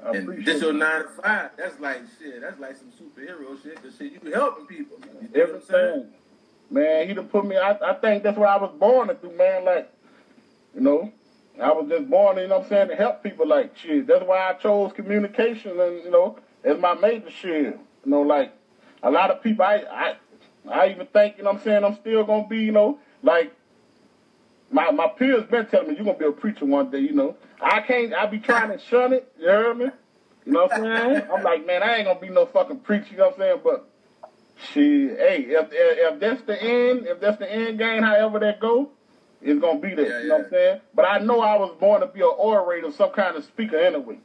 and 0.05 0.45
this 0.45 0.63
your 0.63 0.73
nine 0.73 1.03
to 1.03 1.09
five. 1.09 1.51
That's 1.57 1.79
like 1.81 2.03
shit. 2.19 2.41
That's 2.41 2.59
like 2.61 2.77
some 2.77 2.93
superhero 2.93 3.61
shit. 3.63 3.83
Cause 3.83 3.95
shit, 3.99 4.13
you 4.13 4.33
helping 4.33 4.67
people. 4.67 4.99
You 5.05 5.07
know 5.07 5.53
what 5.53 5.55
I'm 5.55 5.63
saying? 5.63 5.81
everything. 5.81 6.13
Man, 6.71 7.09
he 7.09 7.15
done 7.15 7.29
put 7.29 7.47
me. 7.47 7.57
I, 7.57 7.73
I 7.73 7.95
think 7.95 8.23
that's 8.23 8.37
what 8.37 8.49
I 8.49 8.57
was 8.59 8.73
born 8.79 9.09
to 9.09 9.15
do, 9.15 9.31
man. 9.33 9.65
Like, 9.65 9.91
you 10.75 10.83
know, 10.83 11.13
I 11.61 11.73
was 11.73 11.89
just 11.89 12.09
born, 12.11 12.37
you 12.37 12.47
know 12.47 12.59
what 12.59 12.65
I'm 12.65 12.69
saying, 12.69 12.89
to 12.89 12.97
help 12.97 13.23
people. 13.23 13.47
Like, 13.49 13.77
shit. 13.77 14.07
That's 14.07 14.25
why 14.25 14.51
I 14.51 14.53
chose 14.55 14.93
communication, 14.93 15.81
and 15.81 16.05
you 16.05 16.11
know, 16.11 16.39
as 16.65 16.79
my 16.79 16.95
major 16.95 17.31
shit. 17.31 17.79
You 18.05 18.11
know, 18.11 18.23
like 18.23 18.53
a 19.03 19.11
lot 19.11 19.31
of 19.31 19.43
people, 19.43 19.65
I, 19.65 19.83
I, 19.91 20.17
I 20.71 20.89
even 20.91 21.07
think, 21.07 21.39
you 21.39 21.45
know 21.45 21.51
what 21.51 21.59
I'm 21.61 21.65
saying, 21.65 21.85
I'm 21.85 21.95
still 21.97 22.25
gonna 22.25 22.47
be, 22.47 22.59
you 22.59 22.73
know, 22.73 22.99
like. 23.23 23.53
My 24.71 24.91
my 24.91 25.09
peers 25.09 25.45
been 25.45 25.67
telling 25.67 25.89
me 25.89 25.97
you're 25.97 26.05
gonna 26.05 26.19
be 26.19 26.27
a 26.27 26.33
preacher 26.33 26.67
one 26.67 26.91
day, 26.91 27.01
you 27.01 27.15
know. 27.15 27.37
I 27.61 27.81
can't 27.81 28.13
I 28.13 28.27
be 28.27 28.39
trying 28.39 28.71
to 28.71 28.79
shun 28.79 29.13
it, 29.13 29.33
you 29.39 29.49
hear 29.49 29.75
me? 29.75 29.87
You 30.45 30.53
know 30.53 30.63
what 30.67 30.73
I'm 30.75 30.83
saying? 30.83 31.23
I'm 31.33 31.43
like, 31.43 31.67
man, 31.67 31.83
I 31.83 31.97
ain't 31.97 32.07
gonna 32.07 32.21
be 32.21 32.29
no 32.29 32.47
fucking 32.47 32.81
preacher, 32.81 33.07
you 33.11 33.19
know 33.19 33.27
what 33.27 33.35
I'm 33.35 33.41
saying? 33.41 33.61
But 33.65 33.89
Shit, 34.61 35.17
hey, 35.19 35.45
if, 35.49 35.69
if 35.71 35.73
if 36.15 36.21
that's 36.21 36.43
the 36.43 36.61
end, 36.61 37.07
if 37.07 37.21
that's 37.21 37.39
the 37.39 37.51
end 37.51 37.79
game, 37.79 38.03
however 38.03 38.41
that 38.41 38.59
go, 38.59 38.91
it's 39.41 39.61
gonna 39.61 39.79
be 39.79 39.95
there. 39.95 40.09
Yeah, 40.09 40.21
you 40.23 40.29
know 40.29 40.37
what 40.39 40.45
I'm 40.47 40.51
saying? 40.51 40.81
But 40.95 41.05
I 41.05 41.19
know 41.19 41.41
I 41.41 41.57
was 41.57 41.77
born 41.79 42.01
to 42.01 42.09
be 42.09 42.21
an 42.21 42.33
orator, 42.37 42.91
some 42.91 43.11
kind 43.11 43.37
of 43.37 43.45
speaker 43.45 43.79
anyway. 43.79 44.19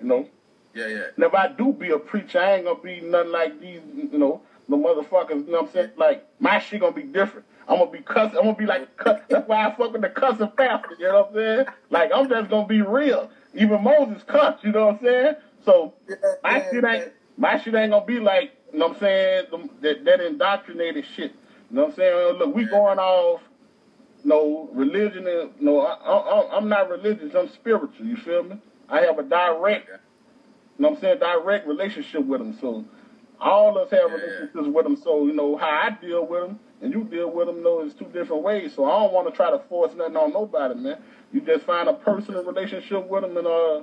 You 0.00 0.06
know, 0.06 0.28
Yeah, 0.74 0.86
yeah. 0.86 1.02
and 1.16 1.24
if 1.24 1.34
I 1.34 1.48
do 1.48 1.72
be 1.72 1.90
a 1.90 1.98
preacher, 1.98 2.38
I 2.40 2.54
ain't 2.56 2.66
gonna 2.66 2.80
be 2.80 3.00
nothing 3.00 3.32
like 3.32 3.60
these, 3.60 3.80
you 4.12 4.16
know, 4.16 4.42
the 4.68 4.76
motherfuckers. 4.76 5.44
You 5.44 5.52
know 5.52 5.62
what 5.62 5.66
I'm 5.70 5.72
saying? 5.72 5.90
Like 5.96 6.24
my 6.38 6.60
shit 6.60 6.80
gonna 6.80 6.92
be 6.92 7.02
different. 7.02 7.46
I'm 7.70 7.78
gonna 7.78 7.90
be 7.90 8.00
cuss. 8.00 8.32
I'm 8.36 8.44
gonna 8.44 8.54
be 8.54 8.66
like 8.66 8.96
cuss. 8.96 9.20
That's 9.28 9.48
why 9.48 9.68
I 9.68 9.76
fuck 9.76 9.92
with 9.92 10.02
the 10.02 10.08
cussing 10.08 10.50
pastor. 10.56 10.96
You 10.98 11.06
know 11.06 11.20
what 11.20 11.28
I'm 11.28 11.34
saying? 11.34 11.66
Like 11.90 12.10
I'm 12.12 12.28
just 12.28 12.50
gonna 12.50 12.66
be 12.66 12.82
real. 12.82 13.30
Even 13.54 13.84
Moses 13.84 14.24
cussed. 14.24 14.64
You 14.64 14.72
know 14.72 14.86
what 14.86 14.96
I'm 14.96 15.04
saying? 15.04 15.34
So 15.64 15.94
my 16.42 16.64
shit 16.68 16.84
ain't 16.84 17.12
my 17.36 17.58
shit 17.60 17.74
ain't 17.76 17.92
gonna 17.92 18.04
be 18.04 18.18
like 18.18 18.50
you 18.72 18.80
know 18.80 18.88
what 18.88 18.96
I'm 18.96 19.00
saying 19.00 19.70
that 19.82 20.04
that 20.04 20.20
indoctrinated 20.20 21.04
shit. 21.14 21.32
You 21.70 21.76
know 21.76 21.82
what 21.82 21.90
I'm 21.90 21.96
saying? 21.96 22.12
Uh, 22.12 22.38
look, 22.38 22.54
we 22.54 22.64
going 22.64 22.98
off. 22.98 23.40
No 24.24 24.68
religion 24.74 25.26
no, 25.60 25.80
I, 25.80 25.94
I, 25.94 26.56
I'm 26.56 26.68
not 26.68 26.90
religious. 26.90 27.34
I'm 27.34 27.48
spiritual. 27.48 28.04
You 28.04 28.16
feel 28.16 28.42
me? 28.42 28.56
I 28.90 29.00
have 29.02 29.18
a 29.18 29.22
direct, 29.22 29.88
you 29.88 29.94
know 30.78 30.90
what 30.90 30.96
I'm 30.96 31.00
saying, 31.00 31.20
direct 31.20 31.66
relationship 31.66 32.26
with 32.26 32.40
them. 32.40 32.58
So 32.60 32.84
all 33.40 33.78
of 33.78 33.86
us 33.86 33.90
have 33.92 34.10
relationships 34.10 34.66
with 34.66 34.84
them. 34.84 34.96
So 34.96 35.24
you 35.24 35.32
know 35.32 35.56
how 35.56 35.70
I 35.70 35.96
deal 35.98 36.26
with 36.26 36.48
them 36.48 36.60
and 36.82 36.92
you 36.92 37.04
deal 37.04 37.30
with 37.30 37.46
them. 37.46 37.62
Know, 37.62 37.82
is 37.82 37.94
two 37.94 38.06
different 38.06 38.42
ways. 38.42 38.74
So 38.74 38.84
I 38.84 38.90
don't 39.00 39.12
want 39.12 39.28
to 39.28 39.34
try 39.34 39.50
to 39.50 39.58
force 39.58 39.94
nothing 39.94 40.16
on 40.16 40.32
nobody, 40.32 40.74
man. 40.74 40.98
You 41.32 41.40
just 41.40 41.64
find 41.64 41.88
a 41.88 41.92
personal 41.92 42.44
relationship 42.44 43.06
with 43.06 43.22
them, 43.22 43.36
and 43.36 43.46
uh, 43.46 43.82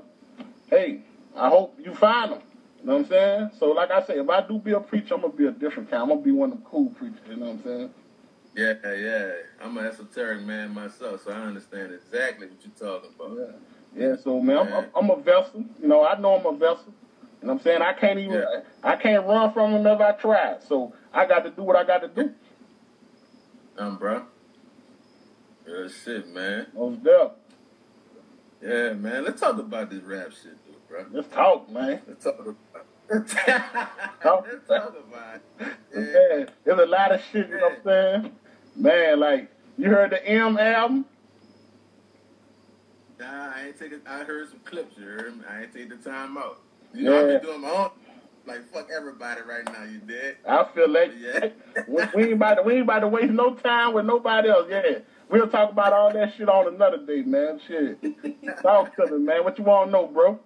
hey, 0.69 1.01
I 1.35 1.49
hope 1.49 1.77
you 1.83 1.93
find 1.93 2.33
them. 2.33 2.41
You 2.79 2.87
know 2.87 2.93
what 2.93 3.05
I'm 3.05 3.09
saying? 3.09 3.51
So 3.59 3.71
like 3.71 3.91
I 3.91 4.05
say, 4.05 4.19
if 4.19 4.29
I 4.29 4.45
do 4.45 4.59
be 4.59 4.71
a 4.71 4.79
preacher, 4.79 5.15
I'm 5.15 5.21
gonna 5.21 5.33
be 5.33 5.45
a 5.45 5.51
different 5.51 5.89
kind. 5.89 6.03
I'm 6.03 6.09
gonna 6.09 6.21
be 6.21 6.31
one 6.31 6.51
of 6.51 6.57
them 6.57 6.65
cool 6.65 6.89
preachers. 6.89 7.19
You 7.29 7.37
know 7.37 7.47
what 7.47 7.51
I'm 7.53 7.63
saying? 7.63 7.89
Yeah, 8.55 8.73
yeah. 8.93 9.31
I'm 9.61 9.77
an 9.77 9.85
esoteric 9.85 10.41
man 10.41 10.73
myself, 10.73 11.23
so 11.23 11.31
I 11.31 11.35
understand 11.35 11.93
exactly 11.93 12.47
what 12.47 12.57
you're 12.63 12.89
talking 12.89 13.11
about. 13.15 13.37
Yeah. 13.37 13.55
Yeah, 13.95 14.15
so 14.15 14.39
man, 14.41 14.57
I'm, 14.57 14.73
I'm, 14.73 14.85
I'm 14.95 15.09
a 15.11 15.15
vessel. 15.21 15.63
You 15.81 15.87
know, 15.87 16.05
I 16.05 16.19
know 16.19 16.35
I'm 16.35 16.45
a 16.45 16.57
vessel. 16.57 16.93
You 17.41 17.47
know 17.47 17.53
what 17.53 17.59
I'm 17.59 17.63
saying? 17.63 17.81
I 17.81 17.93
can't 17.93 18.19
even, 18.19 18.33
Yeah. 18.33 18.61
I 18.83 18.95
can't 18.95 19.25
run 19.25 19.53
from 19.53 19.71
them 19.71 19.85
if 19.85 20.01
I 20.01 20.11
try. 20.13 20.57
So 20.67 20.93
I 21.13 21.25
got 21.25 21.43
to 21.45 21.51
do 21.51 21.63
what 21.63 21.75
I 21.75 21.83
got 21.83 21.99
to 21.99 22.07
do. 22.07 22.33
Um, 23.77 23.97
bro. 23.97 24.23
Real 25.65 25.89
shit, 25.89 26.27
man. 26.29 26.67
Most 26.73 27.03
deaf. 27.03 27.31
Yeah, 28.61 28.93
man. 28.93 29.23
Let's 29.25 29.39
talk 29.41 29.57
about 29.59 29.89
this 29.89 30.01
rap 30.03 30.31
shit, 30.31 30.57
dude, 30.65 30.87
bro. 30.87 31.05
Let's 31.11 31.27
talk, 31.33 31.69
man. 31.69 32.01
Let's 32.07 32.23
talk 32.23 32.39
about. 32.39 32.55
Let's 33.09 33.33
talk 33.33 34.95
about. 35.07 35.35
it. 35.35 35.41
Yeah. 35.95 36.03
Yeah, 36.03 36.45
there's 36.65 36.79
a 36.79 36.85
lot 36.85 37.11
of 37.11 37.21
shit, 37.31 37.47
you 37.49 37.57
know 37.57 37.69
what 37.83 37.91
I'm 37.95 38.21
saying? 38.23 38.35
Man, 38.75 39.19
like, 39.19 39.49
you 39.77 39.89
heard 39.89 40.11
the 40.11 40.23
M 40.27 40.57
album? 40.59 41.05
Nah, 43.19 43.51
I 43.55 43.67
ain't 43.67 43.79
taking. 43.79 44.01
I 44.05 44.23
heard 44.23 44.49
some 44.49 44.59
clips. 44.59 44.95
You 44.97 45.05
heard 45.05 45.37
me? 45.37 45.43
I 45.49 45.63
ain't 45.63 45.73
taking 45.73 45.89
the 45.89 45.95
time 45.97 46.37
out. 46.37 46.61
You 46.93 47.05
know, 47.05 47.13
Yeah. 47.13 47.19
I've 47.35 47.41
been 47.41 47.49
doing 47.49 47.61
my 47.61 47.69
own. 47.71 47.89
Like 48.47 48.71
fuck 48.73 48.87
everybody 48.95 49.41
right 49.41 49.65
now. 49.65 49.83
You 49.83 49.99
dead? 49.99 50.37
I 50.47 50.63
feel 50.73 50.89
like 50.89 51.11
Yeah. 51.19 51.49
we, 51.87 52.03
we 52.15 52.23
ain't 52.23 52.33
about 52.33 52.55
to, 52.55 52.61
we 52.63 52.73
ain't 52.75 52.83
about 52.83 52.99
to 52.99 53.07
waste 53.09 53.33
no 53.33 53.53
time 53.55 53.93
with 53.93 54.05
nobody 54.05 54.49
else. 54.49 54.67
Yeah, 54.69 54.99
we'll 55.29 55.47
talk 55.49 55.71
about 55.71 55.91
all 55.91 56.13
that 56.13 56.33
shit 56.37 56.47
on 56.47 56.73
another 56.73 57.05
day, 57.05 57.23
man. 57.23 57.59
Shit, 57.67 57.99
talk 58.61 58.95
to 58.95 59.05
me, 59.07 59.17
man. 59.25 59.43
What 59.43 59.57
you 59.59 59.65
want 59.65 59.87
to 59.89 59.91
know, 59.91 60.07
bro? 60.07 60.39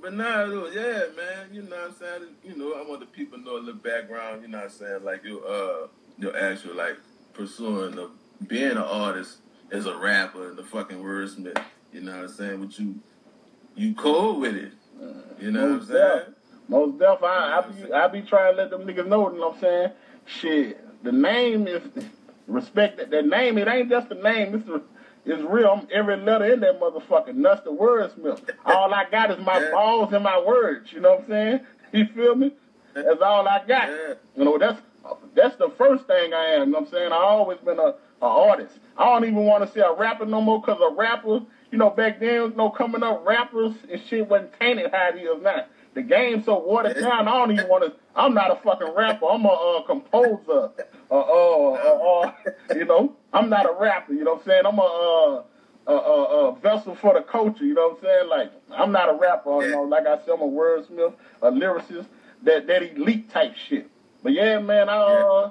But 0.00 0.14
nah, 0.14 0.44
yeah, 0.70 1.04
man. 1.16 1.48
You 1.52 1.62
know 1.62 1.76
what 1.76 1.86
I'm 1.86 1.94
saying? 1.94 2.22
You 2.44 2.56
know, 2.56 2.74
I 2.74 2.88
want 2.88 3.00
the 3.00 3.06
people 3.06 3.38
to 3.38 3.44
know 3.44 3.56
a 3.56 3.58
little 3.58 3.74
background. 3.74 4.42
You 4.42 4.48
know 4.48 4.58
what 4.58 4.64
I'm 4.64 4.70
saying? 4.70 5.04
Like 5.04 5.24
you, 5.24 5.44
uh, 5.44 5.88
your 6.18 6.36
actual 6.36 6.76
like 6.76 6.96
pursuing 7.32 7.96
the 7.96 8.10
being 8.46 8.72
an 8.72 8.78
artist 8.78 9.38
as 9.72 9.86
a 9.86 9.96
rapper 9.96 10.50
and 10.50 10.56
the 10.56 10.62
fucking 10.62 10.98
wordsmith. 10.98 11.60
You 11.92 12.02
know 12.02 12.12
what 12.12 12.20
I'm 12.22 12.28
saying? 12.28 12.60
But 12.64 12.78
you, 12.78 13.00
you 13.74 13.94
cool 13.94 14.38
with 14.38 14.54
it. 14.54 14.72
You 15.40 15.50
know 15.50 15.62
what 15.70 15.80
I'm 15.80 15.86
saying? 15.86 16.33
Most 16.68 16.98
def, 16.98 17.22
I, 17.22 17.58
I 17.58 17.60
be 17.70 17.92
I 17.92 18.08
be 18.08 18.22
trying 18.22 18.54
to 18.56 18.62
let 18.62 18.70
them 18.70 18.82
niggas 18.82 19.06
know. 19.06 19.30
You 19.32 19.38
know 19.38 19.48
what 19.48 19.54
I'm 19.56 19.60
saying? 19.60 19.90
Shit, 20.24 21.04
the 21.04 21.12
name 21.12 21.66
is 21.68 21.82
respect 22.46 22.96
that. 22.98 23.10
That 23.10 23.26
name, 23.26 23.58
it 23.58 23.68
ain't 23.68 23.90
just 23.90 24.10
a 24.10 24.14
name. 24.14 24.54
It's 24.54 24.84
it's 25.26 25.42
real. 25.42 25.68
I'm 25.68 25.88
every 25.92 26.16
letter 26.16 26.52
in 26.52 26.60
that 26.60 26.80
motherfucker. 26.80 27.34
Nuts 27.34 27.62
the 27.64 27.70
wordsmith. 27.70 28.48
All 28.64 28.92
I 28.92 29.08
got 29.10 29.30
is 29.30 29.44
my 29.44 29.58
Yeah. 29.60 29.70
balls 29.72 30.12
and 30.12 30.24
my 30.24 30.40
words. 30.40 30.92
You 30.92 31.00
know 31.00 31.12
what 31.12 31.20
I'm 31.24 31.28
saying? 31.28 31.60
You 31.92 32.06
feel 32.14 32.34
me? 32.34 32.52
That's 32.94 33.20
all 33.20 33.46
I 33.46 33.58
got. 33.66 33.88
Yeah. 33.88 34.14
You 34.36 34.44
know, 34.44 34.58
that's 34.58 34.80
that's 35.34 35.56
the 35.56 35.68
first 35.76 36.06
thing 36.06 36.32
I 36.32 36.44
am. 36.54 36.68
You 36.68 36.72
know 36.72 36.78
what 36.80 36.86
I'm 36.88 36.92
saying? 36.92 37.12
I 37.12 37.16
always 37.16 37.58
been 37.58 37.78
a, 37.78 37.94
a 38.22 38.26
artist. 38.26 38.78
I 38.96 39.04
don't 39.04 39.24
even 39.24 39.44
want 39.44 39.66
to 39.66 39.70
say 39.72 39.80
a 39.80 39.92
rapper 39.92 40.24
no 40.24 40.40
more 40.40 40.60
because 40.60 40.80
a 40.80 40.94
rapper, 40.94 41.40
you 41.70 41.78
know, 41.78 41.90
back 41.90 42.20
then, 42.20 42.50
you 42.50 42.52
know, 42.56 42.70
coming 42.70 43.02
up, 43.02 43.26
rappers 43.26 43.74
and 43.90 44.00
shit 44.08 44.28
wasn't 44.28 44.58
tainted 44.58 44.90
how 44.92 45.08
it 45.08 45.16
is 45.16 45.42
now. 45.42 45.64
The 45.94 46.02
game's 46.02 46.44
so 46.44 46.58
watered 46.58 47.00
down, 47.00 47.28
I 47.28 47.32
don't 47.32 47.52
even 47.52 47.68
want 47.68 47.84
to, 47.84 47.92
I'm 48.16 48.34
not 48.34 48.50
a 48.50 48.56
fucking 48.56 48.94
rapper. 48.94 49.26
I'm 49.26 49.44
a 49.44 49.48
uh, 49.48 49.82
composer. 49.82 50.70
Uh, 51.10 51.14
uh, 51.14 51.72
uh, 51.72 52.20
uh, 52.26 52.32
you 52.74 52.84
know, 52.84 53.16
I'm 53.32 53.48
not 53.48 53.66
a 53.66 53.72
rapper, 53.78 54.12
you 54.12 54.24
know 54.24 54.34
what 54.34 54.40
I'm 54.40 54.46
saying? 54.46 54.66
I'm 54.66 54.78
a, 54.78 55.44
uh, 55.86 55.92
a, 55.92 55.92
a, 55.92 56.56
vessel 56.56 56.96
for 56.96 57.14
the 57.14 57.22
culture, 57.22 57.64
you 57.64 57.74
know 57.74 57.90
what 57.90 57.98
I'm 57.98 58.02
saying? 58.02 58.28
Like, 58.28 58.52
I'm 58.72 58.90
not 58.90 59.08
a 59.08 59.14
rapper, 59.14 59.64
you 59.64 59.70
know, 59.70 59.82
like 59.82 60.06
I 60.06 60.16
said, 60.18 60.30
I'm 60.30 60.40
a 60.40 60.48
wordsmith, 60.48 61.14
a 61.42 61.52
lyricist, 61.52 62.06
that, 62.42 62.66
that 62.66 62.82
elite 62.82 63.30
type 63.30 63.54
shit. 63.54 63.88
But 64.22 64.32
yeah, 64.32 64.58
man, 64.58 64.88
I, 64.88 64.96
uh, 64.96 65.50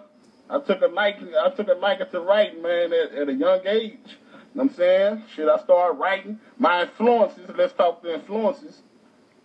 I 0.50 0.60
took 0.60 0.82
a 0.82 0.88
liking, 0.88 1.34
I 1.36 1.50
took 1.52 1.70
a 1.70 1.74
liking 1.74 2.08
to 2.12 2.20
writing, 2.20 2.62
man, 2.62 2.92
at, 2.92 3.14
at 3.14 3.30
a 3.30 3.34
young 3.34 3.62
age. 3.66 4.00
You 4.04 4.60
know 4.60 4.64
what 4.64 4.72
I'm 4.72 4.76
saying? 4.76 5.24
Shit, 5.36 5.48
I 5.48 5.58
started 5.64 5.98
writing. 5.98 6.40
My 6.58 6.82
influences, 6.82 7.50
let's 7.56 7.74
talk 7.74 8.02
the 8.04 8.16
influences. 8.16 8.82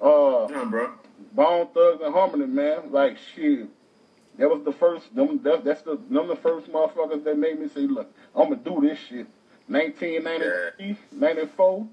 Uh, 0.01 0.45
on, 0.45 0.71
bro. 0.71 0.93
Bone 1.33 1.69
Thugs 1.75 2.01
and 2.03 2.15
Harmony, 2.15 2.47
man. 2.47 2.91
Like 2.93 3.17
shit. 3.35 3.69
That 4.39 4.49
was 4.49 4.63
the 4.65 4.73
first 4.73 5.15
them 5.17 5.41
that, 5.43 5.65
that's 5.65 5.83
the 5.83 5.99
them 6.11 6.29
the 6.29 6.37
first 6.37 6.69
motherfuckers 6.71 7.25
that 7.25 7.37
made 7.39 7.59
me 7.59 7.69
say, 7.69 7.81
look, 7.81 8.13
I'm 8.37 8.51
gonna 8.51 8.57
do 8.57 8.81
this 8.87 8.99
shit. 9.09 9.27
1993, 9.67 10.97
94. 11.13 11.87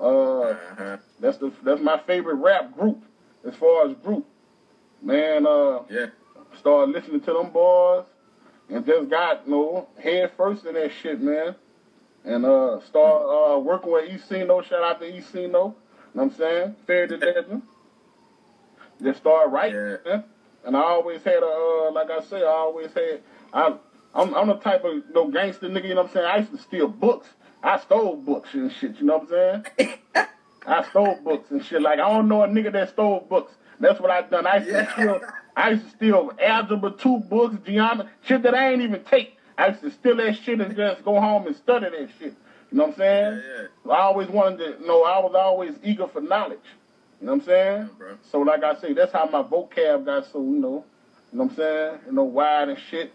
Uh 0.00 0.04
Uh-huh. 0.04 0.96
that's 1.20 1.38
the 1.38 1.52
that's 1.64 1.80
my 1.80 1.98
favorite 2.06 2.36
rap 2.36 2.76
group 2.76 3.02
as 3.46 3.54
far 3.56 3.86
as 3.88 3.94
group. 3.96 4.26
Man, 5.02 5.46
uh 5.46 5.80
Yeah. 5.90 6.06
started 6.58 6.92
listening 6.92 7.20
to 7.22 7.32
them 7.32 7.50
boys 7.50 8.04
and 8.70 8.86
just 8.86 9.10
got 9.10 9.42
you 9.46 9.52
know 9.52 9.88
head 10.00 10.30
first 10.36 10.64
in 10.64 10.74
that 10.74 10.92
shit, 10.92 11.20
man. 11.20 11.54
And 12.24 12.46
uh 12.46 12.80
start 12.80 13.22
uh 13.56 13.58
working 13.58 13.90
with 13.90 14.08
Ecino, 14.08 14.62
shout 14.64 14.82
out 14.84 15.00
to 15.00 15.10
Ecino, 15.12 15.74
know 16.14 16.24
what 16.24 16.32
I'm 16.32 16.38
saying? 16.38 16.76
Fair 16.86 17.06
to 17.06 17.16
Legend. 17.16 17.62
Just 19.02 19.20
start 19.20 19.50
writing, 19.50 19.96
Yeah. 20.06 20.22
And 20.64 20.76
I 20.76 20.80
always 20.80 21.22
had 21.22 21.42
a 21.42 21.46
uh 21.46 21.92
like 21.92 22.10
I 22.10 22.20
say, 22.22 22.42
I 22.42 22.46
always 22.46 22.92
had 22.92 23.20
I 23.52 23.74
I'm 24.14 24.34
I'm 24.34 24.48
the 24.48 24.54
type 24.54 24.84
of 24.84 25.02
no 25.12 25.28
gangster 25.28 25.68
nigga, 25.68 25.88
you 25.88 25.94
know 25.94 26.02
what 26.02 26.10
I'm 26.10 26.12
saying? 26.14 26.26
I 26.26 26.36
used 26.38 26.52
to 26.52 26.58
steal 26.58 26.88
books. 26.88 27.28
I 27.62 27.78
stole 27.80 28.16
books 28.16 28.54
and 28.54 28.70
shit, 28.72 28.96
you 28.98 29.06
know 29.06 29.18
what 29.18 29.32
I'm 29.32 29.64
saying? 29.76 29.94
I 30.66 30.88
stole 30.90 31.16
books 31.24 31.50
and 31.50 31.64
shit. 31.64 31.82
Like 31.82 31.98
I 31.98 32.08
don't 32.08 32.28
know 32.28 32.42
a 32.42 32.48
nigga 32.48 32.72
that 32.72 32.90
stole 32.90 33.26
books. 33.28 33.52
That's 33.80 33.98
what 34.00 34.10
I 34.10 34.22
done. 34.22 34.46
I 34.46 34.58
used 34.58 34.68
to 34.70 34.92
steal. 34.92 35.20
I 35.56 35.70
used 35.70 35.84
to 35.84 35.90
steal 35.90 36.32
algebra 36.40 36.92
two 36.92 37.18
books, 37.18 37.56
geometry, 37.66 38.10
shit 38.22 38.42
that 38.44 38.54
I 38.54 38.72
ain't 38.72 38.82
even 38.82 39.02
take. 39.04 39.36
I 39.58 39.68
used 39.68 39.82
to 39.82 39.90
steal 39.90 40.16
that 40.16 40.36
shit 40.36 40.60
and 40.60 40.74
just 40.76 41.04
go 41.04 41.20
home 41.20 41.46
and 41.46 41.56
study 41.56 41.90
that 41.90 42.08
shit. 42.18 42.34
You 42.72 42.78
know 42.78 42.84
what 42.84 42.92
I'm 42.94 42.98
saying? 42.98 43.42
Yeah, 43.46 43.62
yeah. 43.86 43.92
I 43.92 44.00
always 44.00 44.28
wanted 44.28 44.58
to. 44.58 44.80
You 44.80 44.86
know, 44.86 45.02
I 45.04 45.18
was 45.18 45.34
always 45.34 45.74
eager 45.84 46.08
for 46.08 46.22
knowledge. 46.22 46.58
You 47.20 47.26
know 47.26 47.34
what 47.34 47.42
I'm 47.42 47.46
saying? 47.46 47.90
Yeah. 48.00 48.14
So 48.30 48.40
like 48.40 48.64
I 48.64 48.74
say, 48.80 48.94
that's 48.94 49.12
how 49.12 49.26
my 49.26 49.42
vocab 49.42 50.06
got 50.06 50.24
so 50.32 50.40
you 50.40 50.46
know, 50.58 50.84
you 51.32 51.38
know 51.38 51.44
what 51.44 51.50
I'm 51.50 51.56
saying? 51.56 51.98
You 52.06 52.12
know, 52.12 52.24
wide 52.24 52.70
and 52.70 52.78
shit. 52.90 53.12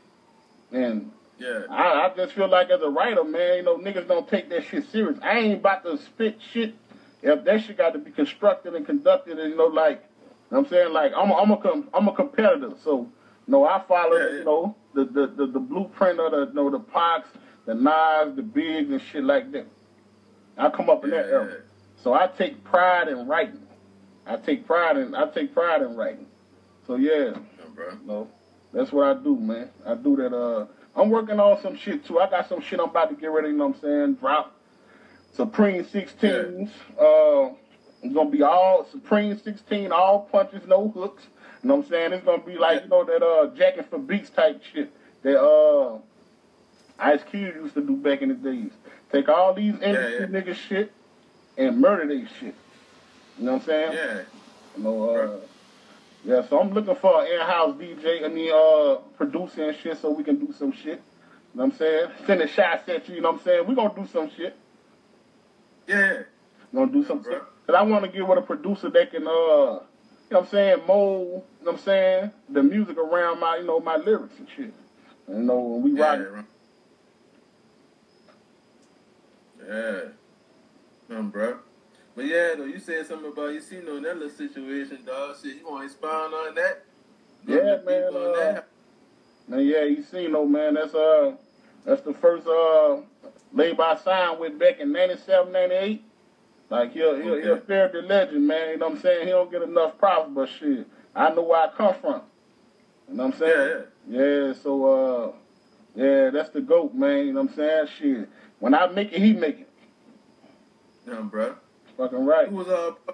And 0.72 1.12
Yeah. 1.40 1.64
I, 1.70 2.08
I 2.08 2.14
just 2.16 2.34
feel 2.34 2.48
like 2.50 2.70
as 2.70 2.82
a 2.82 2.90
writer, 2.90 3.24
man, 3.24 3.58
you 3.58 3.64
know, 3.64 3.78
niggas 3.78 4.08
don't 4.08 4.28
take 4.28 4.50
that 4.50 4.64
shit 4.66 4.86
serious. 4.92 5.18
I 5.24 5.40
ain't 5.40 5.60
about 5.60 5.84
to 5.86 5.98
spit 5.98 6.38
shit 6.54 6.76
if 7.24 7.44
that 7.46 7.64
shit 7.64 7.78
got 7.78 7.94
to 7.94 8.00
be 8.00 8.12
constructed 8.12 8.76
and 8.76 8.86
conducted 8.86 9.40
and 9.40 9.50
you 9.50 9.58
know, 9.58 9.66
like 9.66 10.04
you 10.52 10.56
know 10.56 10.60
what 10.62 10.68
I'm 10.68 10.70
saying, 10.70 10.94
like 10.94 11.12
I'm 11.18 11.32
a, 11.32 11.36
I'm 11.36 11.52
a 11.52 11.58
com- 11.58 11.90
I'm 11.94 12.08
a 12.08 12.14
competitor, 12.14 12.72
so 12.84 13.00
you 13.48 13.52
know 13.52 13.66
I 13.66 13.82
follow 13.88 14.16
Yeah, 14.18 14.28
yeah. 14.28 14.38
you 14.38 14.46
know 14.46 14.76
the, 14.94 15.06
the 15.06 15.28
the 15.28 15.48
the 15.48 15.60
blueprint 15.60 16.20
of 16.20 16.32
the 16.32 16.48
you 16.48 16.54
know 16.54 16.70
the 16.70 16.80
Pacs, 16.80 17.28
the 17.68 17.76
knives, 17.76 18.36
the 18.36 18.42
bigs 18.42 18.90
and 18.90 19.02
shit 19.02 19.24
like 19.24 19.52
that. 19.52 19.68
I 20.58 20.70
come 20.72 20.90
up 20.90 21.04
in 21.04 21.12
that 21.12 21.28
Yeah, 21.28 21.32
era, 21.34 21.58
so 22.02 22.14
I 22.16 22.28
take 22.28 22.64
pride 22.64 23.10
in 23.10 23.28
writing. 23.28 23.62
I 24.26 24.38
take 24.38 24.66
pride 24.66 24.98
in 24.98 25.14
I 25.14 25.28
take 25.28 25.54
pride 25.54 25.84
in 25.84 25.96
writing. 25.96 26.26
So 26.88 26.96
yeah, 26.96 27.34
yeah, 27.36 27.66
bro. 27.76 27.98
no, 28.06 28.28
that's 28.74 28.92
what 28.92 29.06
I 29.06 29.22
do, 29.22 29.36
man. 29.36 29.70
I 29.86 29.94
do 29.94 30.16
that. 30.16 30.34
Uh, 30.36 30.66
I'm 30.96 31.10
working 31.12 31.40
on 31.40 31.62
some 31.62 31.78
shit 31.78 32.06
too. 32.06 32.20
I 32.20 32.30
got 32.30 32.50
some 32.50 32.62
shit 32.62 32.80
I'm 32.80 32.90
about 32.90 33.10
to 33.10 33.16
get 33.16 33.28
ready. 33.28 33.50
You 33.50 33.54
know 33.56 33.68
what 33.68 33.76
I'm 33.76 33.82
saying? 33.82 34.14
Drop 34.16 34.56
Supreme 35.34 35.84
16s. 35.84 36.70
Uh, 37.00 37.54
it's 38.02 38.14
gonna 38.14 38.30
be 38.30 38.42
all 38.44 38.86
Supreme 38.92 39.38
16, 39.38 39.92
all 39.92 40.22
punches, 40.32 40.66
no 40.68 40.90
hooks. 40.90 41.24
You 41.62 41.70
know 41.70 41.76
what 41.76 41.86
I'm 41.86 41.90
saying? 41.92 42.14
It's 42.14 42.26
gonna 42.26 42.42
be 42.44 42.58
like 42.58 42.84
you 42.84 42.90
know 42.90 43.04
that 43.04 43.22
uh 43.24 43.54
Jackin' 43.56 43.84
for 43.90 44.00
beats 44.00 44.30
type 44.30 44.62
shit 44.74 44.92
that 45.24 45.40
uh 45.40 45.98
Ice 47.00 47.24
Cube 47.24 47.56
used 47.56 47.74
to 47.76 47.82
do 47.82 47.96
back 47.96 48.22
in 48.22 48.30
the 48.30 48.36
days. 48.36 48.72
Take 49.12 49.30
all 49.30 49.54
these 49.54 49.74
industry 49.76 50.20
yeah. 50.20 50.26
niggas 50.42 50.56
shit 50.56 50.92
and 51.58 51.80
murder 51.80 52.08
they 52.08 52.26
shit. 52.40 52.56
You 53.38 53.46
know 53.46 53.54
what 53.54 53.62
I'm 53.62 53.66
saying? 53.68 53.94
Yeah. 53.94 54.22
You 54.78 54.84
know, 54.84 55.10
uh, 55.10 55.40
yeah, 56.24 56.48
so 56.48 56.60
I'm 56.60 56.74
looking 56.74 56.96
for 56.96 57.22
an 57.24 57.32
in-house 57.32 57.76
DJ, 57.78 58.26
I 58.26 58.28
mean, 58.28 58.52
uh, 58.54 58.96
producer 59.18 59.70
and 59.70 59.78
shit 59.78 59.98
so 59.98 60.10
we 60.12 60.24
can 60.24 60.38
do 60.44 60.52
some 60.58 60.72
shit. 60.72 60.86
You 61.54 61.60
know 61.60 61.66
what 61.66 61.74
I'm 61.74 61.78
saying? 61.78 62.10
Sending 62.26 62.48
shots 62.48 62.90
at 62.90 63.08
you, 63.08 63.16
you 63.16 63.22
know 63.22 63.32
what 63.32 63.40
I'm 63.40 63.44
saying? 63.46 63.68
we 63.68 63.76
going 63.76 63.94
to 63.94 64.02
do 64.02 64.08
some 64.08 64.30
shit. 64.36 64.56
Yeah. 65.88 66.24
we 66.72 66.78
going 66.78 66.92
to 66.92 67.02
do 67.02 67.06
some 67.08 67.20
Bro. 67.20 67.32
shit. 67.34 67.42
Because 67.66 67.80
I 67.80 67.84
want 67.84 68.06
to 68.06 68.12
get 68.12 68.28
with 68.28 68.38
a 68.38 68.42
producer 68.42 68.90
that 68.90 69.12
can, 69.12 69.26
uh, 69.26 69.30
you 69.30 69.32
know 69.32 69.82
what 70.30 70.40
I'm 70.42 70.48
saying, 70.48 70.86
mold, 70.88 71.44
you 71.60 71.66
know 71.66 71.72
what 71.72 71.80
I'm 71.80 71.86
saying, 71.86 72.32
the 72.50 72.64
music 72.64 72.98
around 72.98 73.40
my, 73.40 73.58
you 73.58 73.66
know, 73.66 73.80
my 73.80 73.96
lyrics 73.96 74.34
and 74.40 74.48
shit. 74.56 74.74
You 75.30 75.36
know, 75.36 75.60
when 75.60 75.84
we 75.84 76.00
Yeah. 76.00 76.18
rock 76.18 76.34
right. 76.34 76.46
Yeah. 79.68 80.00
Um, 81.10 81.30
bro. 81.30 81.58
But 82.16 82.26
yeah, 82.26 82.56
though, 82.58 82.66
you 82.66 82.80
said 82.80 83.06
something 83.06 83.32
about 83.32 83.54
you 83.54 83.62
seen 83.62 83.88
on 83.88 84.02
that 84.04 84.16
little 84.18 84.30
situation, 84.30 85.00
dog. 85.06 85.36
Shit, 85.42 85.58
you 85.58 85.68
want 85.68 85.82
to 85.82 85.86
expound 85.86 86.34
on 86.34 86.56
that? 86.56 86.84
Yeah, 87.46 87.78
man, 87.86 88.04
uh, 88.16 88.32
that. 88.38 88.68
Man, 89.48 89.60
yeah, 89.66 89.84
you 89.84 90.04
seen 90.04 90.32
no 90.34 90.46
man, 90.46 90.74
that's 90.74 90.94
uh, 90.94 91.34
that's 91.86 92.02
the 92.02 92.14
first 92.14 92.46
uh 92.48 92.98
label 93.54 93.78
by 93.78 93.96
sign 93.96 94.40
with 94.40 94.60
back 94.60 94.80
in 94.80 94.92
97, 94.92 95.54
98. 95.54 96.04
Like 96.70 96.92
he'll 96.92 97.16
he'll 97.16 97.34
Okay. 97.36 97.44
he'll 97.44 97.58
fear 97.62 97.90
the 97.94 98.02
legend, 98.02 98.46
man. 98.48 98.72
You 98.72 98.78
know 98.78 98.88
what 98.88 98.96
I'm 98.96 99.02
saying? 99.02 99.26
He 99.28 99.32
don't 99.32 99.50
get 99.52 99.62
enough 99.62 99.98
props, 99.98 100.30
but 100.34 100.50
shit, 100.50 100.86
I 101.16 101.30
know 101.30 101.44
where 101.44 101.62
I 101.62 101.70
come 101.70 101.96
from. 102.02 102.22
You 103.08 103.16
know 103.16 103.26
what 103.28 103.34
I'm 103.36 103.40
saying? 103.40 103.84
Yeah, 104.10 104.20
Yeah, 104.48 104.54
so 104.62 104.86
uh, 104.86 105.32
yeah, 105.96 106.30
that's 106.32 106.50
the 106.50 106.60
goat, 106.62 106.94
man. 106.94 107.28
You 107.28 107.34
know 107.34 107.44
what 107.44 107.52
I'm 107.52 107.56
saying? 107.56 107.88
Shit, 108.00 108.30
when 108.60 108.74
I 108.74 108.88
make 108.88 109.12
it, 109.14 109.20
he 109.22 109.34
make 109.34 109.60
it. 109.62 109.70
Um, 111.12 111.30
bro. 111.30 111.56
Fucking 111.98 112.26
right. 112.26 112.48
Who 112.50 112.56
was 112.58 112.68
all 112.68 112.98
the 113.08 113.14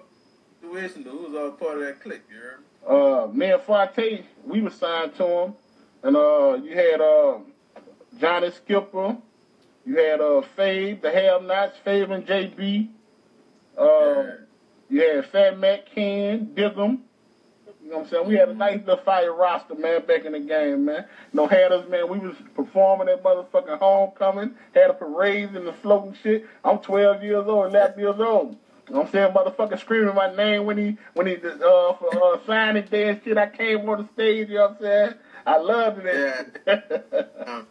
situation? 0.62 1.03
Who 1.03 1.17
was 1.29 1.36
all 1.36 1.51
part 1.51 1.77
of 1.77 1.84
that 1.84 2.01
clique, 2.01 2.23
you 2.29 2.38
heard 2.38 2.60
uh, 2.86 3.27
me 3.32 3.49
and 3.51 3.62
Fonte, 3.62 4.25
we 4.45 4.62
were 4.62 4.69
signed 4.69 5.15
to 5.15 5.25
him, 5.25 5.53
and 6.03 6.17
uh, 6.17 6.60
you 6.62 6.75
had 6.75 6.99
uh, 6.99 7.38
Johnny 8.19 8.51
Skipper, 8.51 9.15
you 9.86 9.97
had 9.97 10.19
uh, 10.19 10.41
Fave, 10.58 11.01
the 11.01 11.10
Have 11.10 11.43
Nots, 11.43 11.77
Fave 11.86 12.12
and 12.12 12.25
JB, 12.27 12.89
uh, 13.79 13.84
Yeah. 13.86 14.32
you 14.89 15.01
had 15.15 15.25
Fat 15.27 15.60
Mac 15.60 15.86
Ken, 15.95 16.47
Diggum. 16.53 16.99
You 17.84 17.89
know 17.89 17.98
what 17.98 18.06
I'm 18.06 18.10
saying? 18.10 18.28
We 18.28 18.36
had 18.36 18.50
a 18.50 18.54
nice 18.54 18.80
little 18.80 19.04
fire 19.04 19.34
roster, 19.34 19.76
man, 19.76 20.06
back 20.06 20.26
in 20.26 20.32
the 20.32 20.39
game, 20.39 20.86
man. 20.86 21.06
You 21.34 21.38
know, 21.38 21.48
had 21.48 21.72
us, 21.72 21.88
man, 21.89 22.08
we 22.08 22.17
was 22.17 22.36
performing 22.56 23.10
at 23.10 23.24
motherfucking 23.24 23.78
homecoming, 23.80 24.56
had 24.74 24.89
a 24.89 24.93
parade 24.93 25.50
and 25.50 25.67
the 25.67 25.74
floating 25.74 26.15
shit. 26.24 26.46
I'm 26.63 26.80
12 26.80 27.24
years 27.24 27.46
old, 27.46 27.72
11 27.72 28.00
years 28.00 28.19
old. 28.19 28.56
You 28.88 28.96
know 28.96 29.02
what 29.02 29.08
I'm 29.08 29.12
saying? 29.12 29.34
Motherfucker 29.34 29.80
screaming 29.80 30.15
my 30.15 30.34
name 30.36 30.65
when 30.65 30.78
he 30.78 30.98
when 31.13 31.28
he 31.28 31.36
uh 31.36 31.93
for 31.93 32.10
uh 32.24 32.38
signing 32.46 32.86
day 32.86 33.10
and 33.10 33.22
shit. 33.24 33.38
I 33.38 33.48
came 33.48 33.88
on 33.89 34.02
the 34.04 34.08
stage, 34.13 34.50
you 34.50 34.56
know 34.56 34.62
what 34.63 34.72
I'm 34.72 34.82
saying? 34.82 35.13
I 35.46 35.58
loved 35.58 36.06
it. 36.06 37.38
Um, 37.48 37.67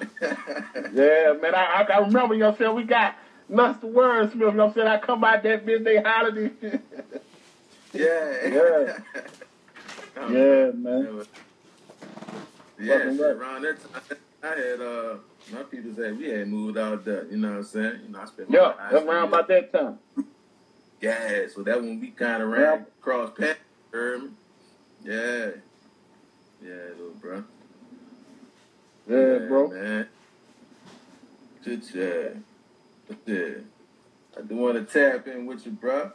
Yeah, 0.92 1.34
man. 1.40 1.54
I, 1.54 1.86
I 1.88 1.98
remember, 2.00 2.34
you 2.34 2.40
know 2.40 2.46
what 2.46 2.54
I'm 2.54 2.58
saying? 2.58 2.74
We 2.74 2.84
got 2.84 3.14
Nuts 3.48 3.80
the 3.80 3.86
Wordsmith, 3.86 4.34
you 4.34 4.40
know 4.40 4.50
what 4.50 4.60
I'm 4.60 4.74
saying? 4.74 4.88
I 4.88 4.98
come 4.98 5.24
out 5.24 5.42
that 5.42 5.66
bitch, 5.66 5.84
they 5.84 6.02
hollered 6.02 6.52
shit. 6.60 6.82
yeah. 7.92 8.48
Yeah. 8.48 8.98
Um, 10.16 10.34
Yeah, 10.34 10.70
man. 10.74 11.24
Yeah, 12.78 12.98
shit, 12.98 13.20
around 13.20 13.62
that 13.62 13.76
time, 13.92 14.18
I 14.42 14.46
had, 14.48 14.80
uh, 14.80 15.16
my 15.52 15.62
people 15.64 15.92
said 15.94 16.16
we 16.18 16.28
had 16.30 16.48
moved 16.48 16.78
out 16.78 17.04
there, 17.04 17.26
you 17.26 17.36
know 17.36 17.50
what 17.50 17.56
I'm 17.58 17.64
saying? 17.64 18.00
You 18.06 18.12
know, 18.12 18.20
I 18.20 18.24
spent 18.26 18.48
my 18.50 18.56
Yeah, 18.58 18.98
around 18.98 19.28
about 19.28 19.48
that 19.48 19.72
time. 19.72 19.98
Yeah, 21.00 21.46
so 21.54 21.62
that 21.62 21.80
when 21.80 22.00
we 22.00 22.08
kind 22.10 22.42
of 22.42 22.48
ran 22.50 22.60
Yeah. 22.62 22.84
cross 23.00 23.30
paths? 23.38 23.58
Yeah. 23.92 25.50
Yeah, 26.62 26.88
little 26.96 27.14
bro. 27.20 27.44
Yeah, 29.08 29.38
bro. 29.48 29.68
Man. 29.68 30.08
Shit, 31.64 31.94
yeah. 31.94 32.28
Yeah. 33.26 33.48
I 34.38 34.42
do 34.42 34.56
want 34.56 34.88
to 34.88 35.10
tap 35.10 35.26
in 35.26 35.46
with 35.46 35.66
you, 35.66 35.72
bro. 35.72 36.12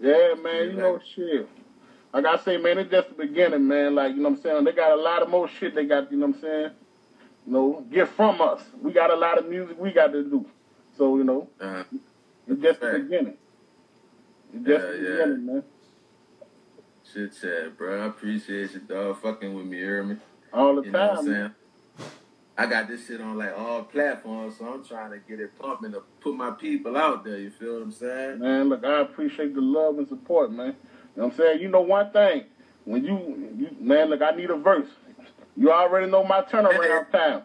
Yeah, 0.00 0.34
man, 0.42 0.66
you 0.66 0.72
know 0.74 1.00
shit. 1.14 1.48
Like 2.12 2.24
I 2.24 2.38
say, 2.38 2.56
man, 2.56 2.78
it's 2.78 2.90
just 2.90 3.08
the 3.10 3.14
beginning, 3.14 3.66
man. 3.68 3.94
Like, 3.94 4.14
you 4.14 4.22
know 4.22 4.30
what 4.30 4.38
I'm 4.38 4.42
saying? 4.42 4.64
They 4.64 4.72
got 4.72 4.92
a 4.92 5.00
lot 5.00 5.22
of 5.22 5.28
more 5.28 5.48
shit 5.48 5.74
they 5.74 5.84
got, 5.86 6.10
you 6.10 6.18
know 6.18 6.26
what 6.28 6.36
I'm 6.36 6.40
saying? 6.40 6.70
You 7.46 7.52
know, 7.52 7.84
get 7.90 8.08
from 8.08 8.40
us. 8.40 8.62
We 8.82 8.92
got 8.92 9.10
a 9.10 9.16
lot 9.16 9.38
of 9.38 9.48
music 9.48 9.78
we 9.78 9.92
got 9.92 10.08
to 10.12 10.22
do. 10.24 10.46
So, 10.96 11.16
you 11.18 11.24
know, 11.24 11.48
Uh, 11.60 11.84
it's 12.46 12.62
just 12.62 12.80
the 12.80 12.92
beginning. 12.92 13.36
It's 14.54 14.66
just 14.66 14.84
Yeah, 14.84 14.90
the 14.92 14.96
yeah. 14.96 15.10
beginning, 15.10 15.46
man. 15.46 15.64
shit, 17.12 17.36
chat, 17.40 17.76
bro. 17.76 18.02
I 18.02 18.06
appreciate 18.06 18.72
you, 18.72 18.80
dog, 18.80 19.20
fucking 19.20 19.54
with 19.54 19.66
me, 19.66 19.78
you 19.78 19.84
hear 19.84 20.04
me? 20.04 20.16
All 20.52 20.76
the 20.76 20.82
You 20.82 20.92
know 20.92 20.98
what 21.08 21.18
I'm 21.18 21.24
time. 21.26 21.54
I 22.60 22.66
got 22.66 22.88
this 22.88 23.06
shit 23.06 23.20
on 23.20 23.38
like 23.38 23.56
all 23.56 23.84
platforms, 23.84 24.56
so 24.58 24.66
I'm 24.66 24.84
trying 24.84 25.12
to 25.12 25.18
get 25.18 25.38
it 25.38 25.56
pumping 25.60 25.92
to 25.92 26.02
put 26.20 26.34
my 26.34 26.50
people 26.50 26.96
out 26.96 27.22
there. 27.22 27.38
You 27.38 27.50
feel 27.50 27.74
what 27.74 27.82
I'm 27.82 27.92
saying? 27.92 28.40
Man, 28.40 28.68
look, 28.68 28.84
I 28.84 29.00
appreciate 29.00 29.54
the 29.54 29.60
love 29.60 29.96
and 29.96 30.08
support, 30.08 30.50
man. 30.50 30.66
You 30.66 30.72
know 30.72 31.26
what 31.26 31.32
I'm 31.34 31.36
saying? 31.36 31.60
You 31.60 31.68
know 31.68 31.82
one 31.82 32.10
thing. 32.10 32.46
When 32.84 33.04
you, 33.04 33.52
you 33.56 33.76
man, 33.78 34.10
look, 34.10 34.22
I 34.22 34.32
need 34.32 34.50
a 34.50 34.56
verse. 34.56 34.88
You 35.56 35.70
already 35.70 36.10
know 36.10 36.24
my 36.24 36.42
turnaround 36.42 37.10
time. 37.12 37.42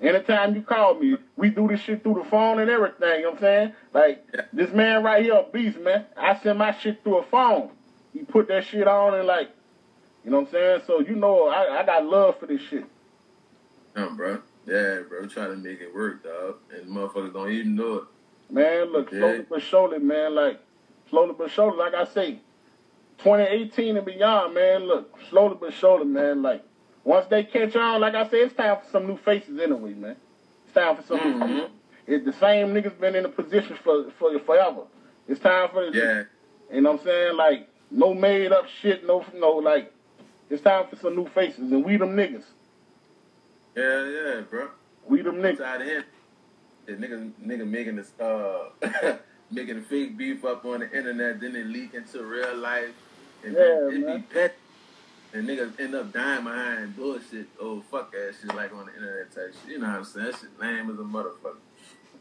Anytime 0.00 0.54
you 0.54 0.62
call 0.62 0.94
me, 0.94 1.18
we 1.36 1.50
do 1.50 1.68
this 1.68 1.80
shit 1.80 2.02
through 2.02 2.22
the 2.22 2.30
phone 2.30 2.58
and 2.58 2.70
everything, 2.70 3.16
you 3.16 3.22
know 3.22 3.30
what 3.32 3.38
I'm 3.38 3.42
saying? 3.42 3.72
Like, 3.92 4.24
this 4.54 4.72
man 4.72 5.02
right 5.02 5.22
here, 5.22 5.34
a 5.34 5.42
beast, 5.42 5.78
man. 5.78 6.06
I 6.16 6.38
send 6.42 6.58
my 6.58 6.72
shit 6.78 7.02
through 7.04 7.18
a 7.18 7.22
phone. 7.24 7.70
He 8.14 8.20
put 8.20 8.48
that 8.48 8.64
shit 8.64 8.88
on 8.88 9.12
and 9.14 9.26
like, 9.26 9.50
you 10.24 10.30
know 10.30 10.40
what 10.40 10.48
I'm 10.48 10.52
saying? 10.52 10.80
So, 10.86 11.00
you 11.00 11.16
know, 11.16 11.48
I, 11.48 11.80
I 11.80 11.84
got 11.84 12.06
love 12.06 12.38
for 12.40 12.46
this 12.46 12.62
shit. 12.62 12.86
Um, 13.96 14.16
bro. 14.16 14.38
Yeah, 14.66 15.00
bro. 15.08 15.26
Trying 15.26 15.50
to 15.50 15.56
make 15.56 15.80
it 15.80 15.92
work, 15.94 16.22
dog. 16.22 16.56
And 16.70 16.88
motherfuckers 16.88 17.32
don't 17.32 17.50
even 17.50 17.74
know 17.74 17.94
it. 17.94 18.04
Man, 18.50 18.92
look, 18.92 19.10
Yeah. 19.10 19.20
slowly 19.20 19.46
but 19.48 19.62
surely, 19.62 19.98
man, 19.98 20.34
like, 20.34 20.60
slowly 21.10 21.34
but 21.36 21.50
surely, 21.50 21.76
like 21.78 21.94
I 21.94 22.04
say, 22.04 22.38
2018 23.18 23.96
and 23.96 24.06
beyond, 24.06 24.54
man, 24.54 24.84
look, 24.84 25.18
slowly 25.30 25.56
but 25.58 25.72
surely, 25.72 26.04
man, 26.04 26.42
like, 26.42 26.62
once 27.04 27.26
they 27.26 27.42
catch 27.42 27.74
on, 27.74 28.00
like 28.00 28.14
I 28.14 28.28
say, 28.28 28.42
it's 28.42 28.54
time 28.54 28.76
for 28.76 28.88
some 28.90 29.06
new 29.06 29.16
faces 29.16 29.58
anyway, 29.58 29.94
man. 29.94 30.16
It's 30.64 30.74
time 30.74 30.96
for 30.96 31.02
some 31.02 31.18
new 31.18 31.38
Mhm. 31.46 31.70
faces. 32.06 32.24
The 32.24 32.32
same 32.34 32.68
niggas 32.74 32.98
been 33.00 33.16
in 33.16 33.24
the 33.24 33.28
position 33.28 33.76
for, 33.82 34.10
for 34.12 34.38
forever. 34.40 34.82
It's 35.26 35.40
time 35.40 35.68
for 35.70 35.90
the, 35.90 35.96
Yeah. 35.96 36.22
you 36.76 36.82
know 36.82 36.92
what 36.92 37.00
I'm 37.00 37.06
saying? 37.06 37.36
Like, 37.36 37.68
no 37.90 38.14
made 38.14 38.52
up 38.52 38.66
shit, 38.68 39.04
no, 39.06 39.24
no, 39.34 39.52
like, 39.52 39.92
it's 40.50 40.62
time 40.62 40.86
for 40.88 40.96
some 40.96 41.16
new 41.16 41.26
faces, 41.28 41.72
and 41.72 41.84
we 41.84 41.96
them 41.96 42.14
niggas. 42.16 42.44
Yeah, 43.76 44.08
yeah, 44.08 44.40
bro. 44.48 44.68
We 45.06 45.22
them 45.22 45.36
niggas. 45.36 45.58
tired 45.58 45.82
of 45.82 45.86
him. 45.88 46.04
The 46.86 46.92
nigga, 46.92 47.32
nigga 47.44 47.68
making 47.68 47.96
this, 47.96 48.12
uh, 48.20 48.70
making 49.50 49.82
fake 49.82 50.16
beef 50.16 50.44
up 50.44 50.64
on 50.64 50.80
the 50.80 50.96
internet, 50.96 51.40
then 51.40 51.54
it 51.56 51.66
leak 51.66 51.94
into 51.94 52.24
real 52.24 52.56
life. 52.56 52.90
And 53.44 53.54
Yeah, 53.54 53.88
it 53.88 54.00
man. 54.00 54.16
be 54.18 54.22
pet. 54.32 54.56
And 55.34 55.46
niggas 55.48 55.78
end 55.78 55.94
up 55.94 56.12
dying 56.12 56.44
behind 56.44 56.96
bullshit. 56.96 57.48
Oh, 57.60 57.82
fuck 57.90 58.14
ass 58.14 58.36
shit, 58.40 58.54
like 58.54 58.72
on 58.72 58.86
the 58.86 58.94
internet 58.94 59.30
type 59.34 59.54
shit. 59.62 59.72
You 59.72 59.78
know 59.80 59.88
what 59.88 59.96
I'm 59.98 60.04
saying? 60.04 60.26
That 60.26 60.40
shit 60.40 60.60
lame 60.60 60.90
as 60.90 60.98
a 60.98 61.02
motherfucker. 61.02 61.56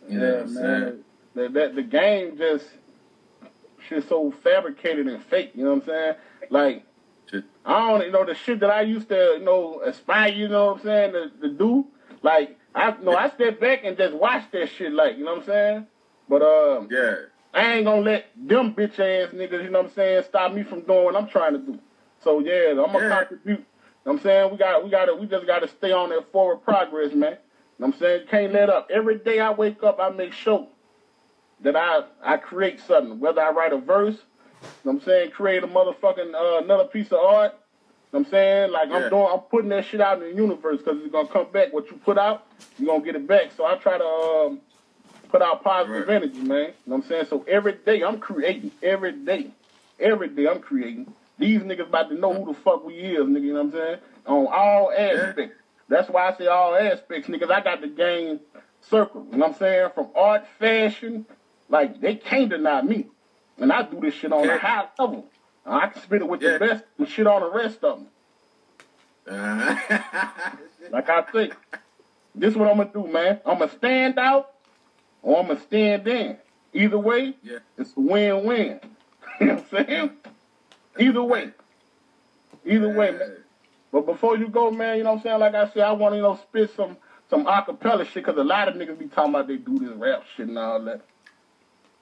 You 0.09 0.19
know 0.19 0.25
yeah, 0.25 0.31
what 0.33 0.41
I'm 0.41 0.53
saying? 0.53 1.03
That, 1.35 1.53
that 1.53 1.75
the 1.75 1.83
game 1.83 2.37
just 2.37 2.65
shit 3.87 4.07
so 4.09 4.31
fabricated 4.43 5.07
and 5.07 5.23
fake. 5.23 5.51
You 5.55 5.63
know 5.63 5.75
what 5.75 5.83
I'm 5.83 5.85
saying? 5.87 6.13
Like. 6.49 6.85
I 7.65 7.79
don't, 7.89 8.05
you 8.05 8.11
know, 8.11 8.25
the 8.25 8.35
shit 8.35 8.59
that 8.59 8.69
I 8.69 8.81
used 8.81 9.09
to, 9.09 9.37
you 9.39 9.43
know, 9.45 9.81
aspire, 9.81 10.31
you 10.31 10.47
know 10.47 10.67
what 10.67 10.77
I'm 10.77 10.83
saying, 10.83 11.13
to, 11.13 11.29
to 11.41 11.49
do. 11.49 11.85
Like, 12.21 12.57
I, 12.75 12.95
you 12.97 13.03
know, 13.03 13.15
I 13.15 13.29
step 13.29 13.59
back 13.59 13.81
and 13.83 13.97
just 13.97 14.13
watch 14.13 14.43
that 14.51 14.69
shit, 14.69 14.93
like, 14.93 15.17
you 15.17 15.23
know 15.25 15.31
what 15.33 15.39
I'm 15.41 15.45
saying? 15.45 15.87
But, 16.29 16.41
um, 16.41 16.87
Yeah. 16.91 17.15
I 17.53 17.75
ain't 17.75 17.85
gonna 17.85 18.01
let 18.01 18.25
them 18.35 18.73
bitch 18.73 18.99
ass 18.99 19.31
niggas, 19.33 19.63
you 19.63 19.69
know 19.69 19.79
what 19.79 19.87
I'm 19.87 19.93
saying, 19.93 20.23
stop 20.23 20.51
me 20.53 20.61
from 20.63 20.81
doing 20.81 21.05
what 21.05 21.15
I'm 21.15 21.27
trying 21.27 21.53
to 21.53 21.59
do. 21.59 21.79
So 22.19 22.39
yeah, 22.39 22.71
I'm 22.71 22.75
gonna 22.91 22.99
Yeah. 22.99 23.19
contribute. 23.19 23.59
You 23.59 23.63
know 23.63 23.63
what 24.03 24.11
I'm 24.13 24.19
saying? 24.19 24.51
We 24.51 24.57
got 24.57 24.83
we 24.83 24.89
gotta 24.89 25.15
we 25.15 25.25
just 25.25 25.47
gotta 25.47 25.67
stay 25.69 25.93
on 25.93 26.09
that 26.09 26.29
forward 26.33 26.63
progress, 26.65 27.13
man. 27.13 27.31
You 27.31 27.37
know 27.79 27.87
what 27.87 27.87
I'm 27.87 27.93
saying? 27.93 28.27
Can't 28.27 28.51
let 28.51 28.69
up. 28.69 28.89
Every 28.91 29.17
day 29.19 29.39
I 29.39 29.51
wake 29.51 29.83
up 29.83 29.99
I 30.01 30.09
make 30.09 30.33
sure 30.33 30.67
that 31.61 31.77
I 31.77 32.03
I 32.21 32.35
create 32.37 32.81
something. 32.81 33.21
Whether 33.21 33.41
I 33.41 33.51
write 33.51 33.71
a 33.71 33.77
verse, 33.77 34.15
you 34.15 34.19
know 34.19 34.19
what 34.19 34.34
I'm 34.87 35.01
saying, 35.01 35.31
create 35.31 35.63
a 35.63 35.67
motherfucking 35.67 36.33
uh, 36.33 36.63
another 36.63 36.85
piece 36.85 37.11
of 37.11 37.19
art. 37.19 37.53
You 38.13 38.19
know 38.19 38.19
what 38.19 38.27
I'm 38.27 38.31
saying? 38.31 38.71
Like 38.71 38.89
Yeah. 38.89 38.95
I'm 38.97 39.09
doing 39.09 39.27
I'm 39.31 39.39
putting 39.39 39.69
that 39.69 39.85
shit 39.85 39.99
out 40.01 40.21
in 40.21 40.29
the 40.29 40.35
universe 40.35 40.77
because 40.77 40.99
it's 41.01 41.11
gonna 41.11 41.27
come 41.27 41.47
back. 41.51 41.73
What 41.73 41.89
you 41.89 41.97
put 41.97 42.17
out, 42.17 42.45
you're 42.77 42.87
gonna 42.87 43.03
get 43.03 43.15
it 43.15 43.27
back. 43.27 43.51
So 43.57 43.65
I 43.65 43.75
try 43.75 43.97
to 43.97 44.05
um 44.05 44.61
put 45.29 45.41
out 45.41 45.63
positive 45.63 46.07
Right. 46.07 46.15
energy, 46.15 46.39
man. 46.41 46.59
You 46.59 46.65
know 46.65 46.73
what 46.85 46.95
I'm 46.97 47.03
saying? 47.03 47.25
So 47.29 47.43
every 47.47 47.73
day 47.73 48.03
I'm 48.03 48.19
creating. 48.19 48.71
Every 48.83 49.11
day. 49.11 49.51
Every 49.99 50.27
day 50.29 50.47
I'm 50.47 50.59
creating. 50.59 51.11
These 51.37 51.61
niggas 51.61 51.87
about 51.89 52.09
to 52.09 52.15
know 52.15 52.33
who 52.33 52.53
the 52.53 52.59
fuck 52.59 52.85
we 52.85 52.93
is, 52.95 53.25
nigga, 53.25 53.41
you 53.41 53.53
know 53.53 53.63
what 53.63 53.65
I'm 53.65 53.71
saying? 53.73 53.97
On 54.27 54.47
all 54.47 54.91
aspects. 54.95 55.57
That's 55.89 56.09
why 56.09 56.29
I 56.29 56.37
say 56.37 56.47
all 56.47 56.75
aspects, 56.75 57.27
niggas. 57.27 57.51
I 57.51 57.61
got 57.61 57.81
the 57.81 57.87
game 57.87 58.39
circle. 58.81 59.25
You 59.31 59.37
know 59.37 59.47
what 59.47 59.53
I'm 59.53 59.59
saying? 59.59 59.89
From 59.93 60.07
art, 60.15 60.45
fashion, 60.59 61.25
like 61.69 61.99
they 61.99 62.15
can't 62.15 62.49
deny 62.49 62.81
me. 62.81 63.07
And 63.57 63.71
I 63.71 63.83
do 63.83 63.99
this 64.01 64.13
shit 64.13 64.31
on 64.33 64.49
a 64.49 64.57
high 64.57 64.87
level. 64.99 65.25
I 65.65 65.87
can 65.87 66.01
spit 66.01 66.21
it 66.21 66.27
with 66.27 66.41
Yeah. 66.41 66.53
the 66.53 66.59
best 66.59 66.83
and 66.97 67.07
shit 67.09 67.25
on 67.27 67.41
the 67.41 67.49
rest 67.51 67.83
of 67.83 67.99
them. 67.99 68.07
Uh-huh. 69.27 70.51
Like 70.91 71.09
I 71.09 71.21
think. 71.23 71.55
this 72.35 72.51
is 72.51 72.57
what 72.57 72.69
I'm 72.69 72.77
gonna 72.77 72.91
do, 72.93 73.07
man. 73.11 73.39
I'm 73.43 73.57
gonna 73.57 73.71
stand 73.71 74.19
out 74.19 74.51
or 75.23 75.39
I'm 75.39 75.47
gonna 75.47 75.59
stand 75.61 76.07
in. 76.07 76.37
Either 76.73 76.99
way, 76.99 77.33
yeah. 77.41 77.57
it's 77.77 77.91
a 77.97 77.99
win-win. 77.99 78.79
you 79.39 79.47
know 79.47 79.55
what 79.55 79.79
I'm 79.79 79.87
saying? 79.87 80.11
Either 80.99 81.23
way. 81.23 81.49
Either 82.65 82.89
way, 82.89 83.11
man. 83.11 83.37
But 83.91 84.05
before 84.05 84.37
you 84.37 84.47
go, 84.47 84.69
man, 84.69 84.97
you 84.97 85.03
know 85.03 85.11
what 85.13 85.17
I'm 85.19 85.23
saying? 85.23 85.39
Like 85.39 85.55
I 85.55 85.69
said, 85.69 85.83
I 85.83 85.91
want 85.93 86.13
to, 86.13 86.17
you 86.17 86.21
know, 86.21 86.35
spit 86.43 86.69
some 86.75 86.97
some 87.29 87.45
acapella 87.45 88.05
shit 88.05 88.23
because 88.25 88.37
a 88.37 88.43
lot 88.43 88.67
of 88.67 88.75
niggas 88.75 88.99
be 88.99 89.07
talking 89.07 89.33
about 89.33 89.47
they 89.47 89.57
do 89.57 89.79
this 89.79 89.89
rap 89.91 90.23
shit 90.35 90.47
and 90.49 90.57
all 90.59 90.79
that. 90.83 91.01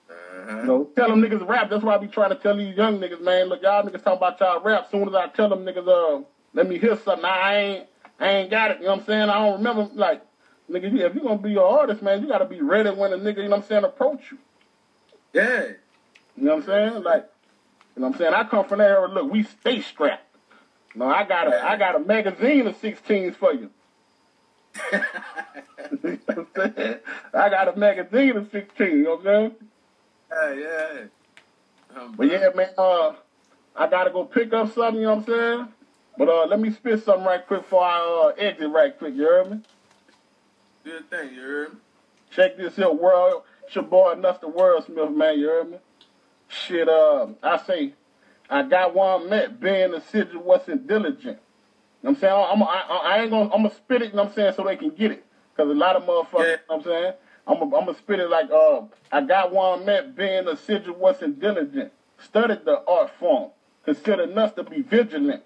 Uh-huh. 0.10 0.58
You 0.58 0.64
know, 0.64 0.90
tell 0.96 1.10
them 1.10 1.22
niggas 1.22 1.48
rap. 1.48 1.70
That's 1.70 1.84
why 1.84 1.96
I 1.96 1.98
be 1.98 2.08
trying 2.08 2.30
to 2.30 2.36
tell 2.36 2.58
these 2.58 2.76
young 2.76 3.00
niggas, 3.00 3.22
man. 3.22 3.48
Look, 3.48 3.62
y'all 3.62 3.84
niggas 3.84 4.04
talking 4.04 4.18
about 4.18 4.40
y'all 4.40 4.62
rap. 4.62 4.90
Soon 4.92 5.08
as 5.08 5.16
I 5.16 5.28
tell 5.28 5.50
them 5.50 5.66
niggas, 5.66 5.88
uh, 5.88 6.24
let 6.54 6.68
me 6.68 6.78
hear 6.78 6.98
something. 6.98 7.26
I 7.26 7.56
ain't, 7.56 7.88
I 8.20 8.28
ain't 8.30 8.52
got 8.52 8.72
it. 8.72 8.78
You 8.80 8.86
know 8.86 8.92
what 8.92 9.00
I'm 9.02 9.06
saying? 9.06 9.30
I 9.30 9.46
don't 9.46 9.58
remember. 9.58 9.90
Like, 9.94 10.24
nigga, 10.70 10.94
if 10.94 11.16
you 11.16 11.22
gonna 11.22 11.38
be 11.38 11.54
an 11.54 11.60
artist, 11.60 12.02
man, 12.02 12.22
you 12.22 12.28
gotta 12.28 12.46
be 12.46 12.62
ready 12.62 12.90
when 12.90 13.14
a 13.14 13.18
nigga, 13.18 13.38
you 13.38 13.44
know 13.44 13.50
what 13.52 13.64
I'm 13.64 13.68
saying, 13.68 13.84
approach 13.84 14.32
you. 14.32 14.38
Yeah. 15.34 15.68
You 16.36 16.44
know 16.44 16.56
what 16.56 16.64
I'm 16.64 16.66
saying? 16.66 17.04
Like, 17.04 17.30
you 17.96 18.02
know 18.02 18.08
what 18.08 18.16
I'm 18.16 18.20
saying? 18.20 18.34
I 18.34 18.44
come 18.44 18.66
from 18.66 18.80
that 18.80 18.90
era. 18.90 19.08
Look, 19.08 19.32
we 19.32 19.44
stay 19.44 19.82
strapped. 19.82 20.36
No, 20.96 21.08
I 21.08 21.24
got 21.24 21.52
a, 21.52 21.64
I 21.64 21.76
got 21.78 21.96
a 21.96 22.00
magazine 22.00 22.68
of 22.68 22.80
16s 22.80 23.36
for 23.36 23.54
you. 23.54 23.70
You 26.04 26.20
know 26.28 26.46
what 26.54 26.66
I'm 26.66 26.74
saying? 26.76 26.96
I 27.34 27.50
got 27.50 27.68
a 27.68 27.78
magazine 27.78 28.38
of 28.38 28.50
16. 28.52 28.88
You 28.88 29.04
know 29.04 29.10
what 29.12 29.20
I'm 29.20 29.26
saying? 29.26 29.56
Yeah, 30.34 30.54
yeah. 30.54 32.00
Um, 32.00 32.14
But 32.18 32.28
yeah, 32.28 32.50
man, 32.56 32.70
uh, 32.78 33.14
I 33.76 33.88
gotta 33.88 34.10
go 34.10 34.26
pick 34.26 34.54
up 34.54 34.74
something, 34.74 35.02
you 35.02 35.08
know 35.08 35.16
what 35.16 35.30
I'm 35.30 35.36
saying? 35.36 35.68
But 36.18 36.30
uh, 36.30 36.46
let 36.46 36.60
me 36.60 36.72
spit 36.72 37.04
something 37.04 37.26
right 37.26 37.46
quick 37.46 37.62
before 37.62 37.84
I 37.84 38.32
uh, 38.38 38.42
exit 38.42 38.70
right 38.70 38.98
quick, 38.98 39.16
you 39.16 39.24
heard 39.24 39.52
me? 39.52 39.60
Your 40.86 41.02
thing, 41.04 41.34
you 41.34 41.42
heard 41.42 41.74
me? 41.74 41.80
Check 42.32 42.58
this 42.58 42.76
here, 42.76 42.92
world. 42.92 43.44
It's 43.66 43.76
your 43.76 43.84
boy, 43.84 44.16
Nuts 44.16 44.40
the 44.40 44.48
Wordsmith, 44.48 45.16
man, 45.16 45.40
you 45.40 45.48
heard 45.48 45.72
me? 45.72 45.78
Shit, 46.48 46.88
uh, 46.90 47.28
I 47.42 47.58
say, 47.66 47.94
I 48.50 48.64
got 48.64 48.94
one 48.94 49.30
met, 49.30 49.60
being 49.60 49.94
assiduous 49.94 50.68
and 50.68 50.88
diligent. 50.88 51.40
You 52.04 52.10
know 52.10 52.10
what 52.10 52.10
I'm 52.12 52.16
saying? 52.18 52.34
I'm, 52.34 52.64
I, 52.64 53.00
I 53.04 53.22
ain't 53.22 53.32
gonna, 53.32 53.46
I'm 53.46 53.64
gonna 53.64 53.74
spit 53.74 54.02
it, 54.02 54.10
you 54.10 54.16
know 54.16 54.24
what 54.24 54.30
I'm 54.32 54.36
saying, 54.36 54.54
so 54.56 54.64
they 54.64 54.76
can 54.76 54.90
get 54.90 55.12
it. 55.12 55.26
Cause 55.56 55.70
a 55.70 55.74
lot 55.74 55.96
of 55.96 56.04
motherfuckers, 56.04 56.40
Yeah. 56.40 56.46
you 56.46 56.52
know 56.52 56.58
what 56.68 56.76
I'm 56.78 56.84
saying? 56.84 57.14
I'm 57.46 57.70
gonna 57.70 57.96
spit 57.96 58.20
it 58.20 58.30
like, 58.30 58.50
uh, 58.52 58.82
I 59.12 59.22
got 59.22 59.52
one 59.52 59.86
met, 59.86 60.16
being 60.16 60.48
assiduous 60.48 61.22
and 61.22 61.40
diligent. 61.40 61.92
Studied 62.20 62.64
the 62.66 62.84
art 62.88 63.12
form. 63.20 63.52
Considered 63.84 64.34
nuts 64.34 64.56
to 64.56 64.64
be 64.64 64.82
vigilant. 64.82 65.44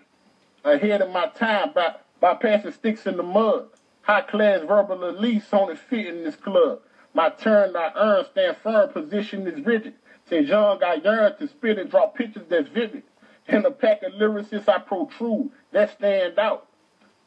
Ahead 0.64 1.02
of 1.02 1.12
my 1.12 1.28
time 1.28 1.72
by, 1.74 1.96
by 2.20 2.36
passing 2.36 2.72
sticks 2.72 3.08
in 3.08 3.18
the 3.18 3.24
mud. 3.24 3.70
High 4.04 4.22
class 4.22 4.62
verbal 4.62 4.98
release 4.98 5.46
only 5.52 5.76
fit 5.76 6.06
in 6.06 6.24
this 6.24 6.36
club. 6.36 6.80
My 7.14 7.30
turn 7.30 7.76
I 7.76 7.92
earn, 7.96 8.26
stand 8.32 8.58
firm, 8.58 8.90
position 8.94 9.48
is 9.48 9.66
rigid. 9.66 9.96
Since 10.30 10.50
young 10.50 10.84
I 10.84 10.96
yearn 10.96 11.36
to 11.40 11.48
spit 11.48 11.80
and 11.80 11.90
draw 11.90 12.08
pictures 12.08 12.46
that's 12.48 12.70
vivid. 12.70 13.04
In 13.48 13.66
a 13.66 13.72
pack 13.72 14.04
of 14.04 14.14
lyricists 14.14 14.70
I 14.70 14.80
protrude, 14.80 15.50
that 15.72 15.92
stand 15.92 16.38
out. 16.38 16.68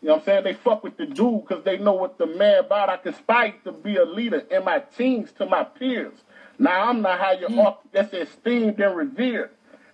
You 0.03 0.09
know 0.09 0.15
what 0.15 0.21
I'm 0.21 0.25
saying? 0.27 0.45
They 0.45 0.55
fuck 0.55 0.83
with 0.83 0.97
the 0.97 1.07
dude 1.07 1.47
because 1.47 1.63
they 1.65 1.77
know 1.77 1.93
what 1.93 2.17
the 2.17 2.27
man 2.27 2.61
about. 2.65 2.89
I 2.89 2.97
conspire 2.97 3.55
to 3.65 3.73
be 3.73 3.97
a 3.97 4.05
leader 4.05 4.45
in 4.51 4.65
my 4.65 4.79
teams 4.97 5.31
to 5.33 5.47
my 5.47 5.63
peers. 5.65 6.15
Now 6.59 6.89
I'm 6.89 7.03
not 7.03 7.21
how 7.21 7.33
your 7.33 7.51
art 7.61 7.81
that's 7.93 8.13
esteemed 8.15 8.81
and 8.81 8.97
revered. 8.97 9.51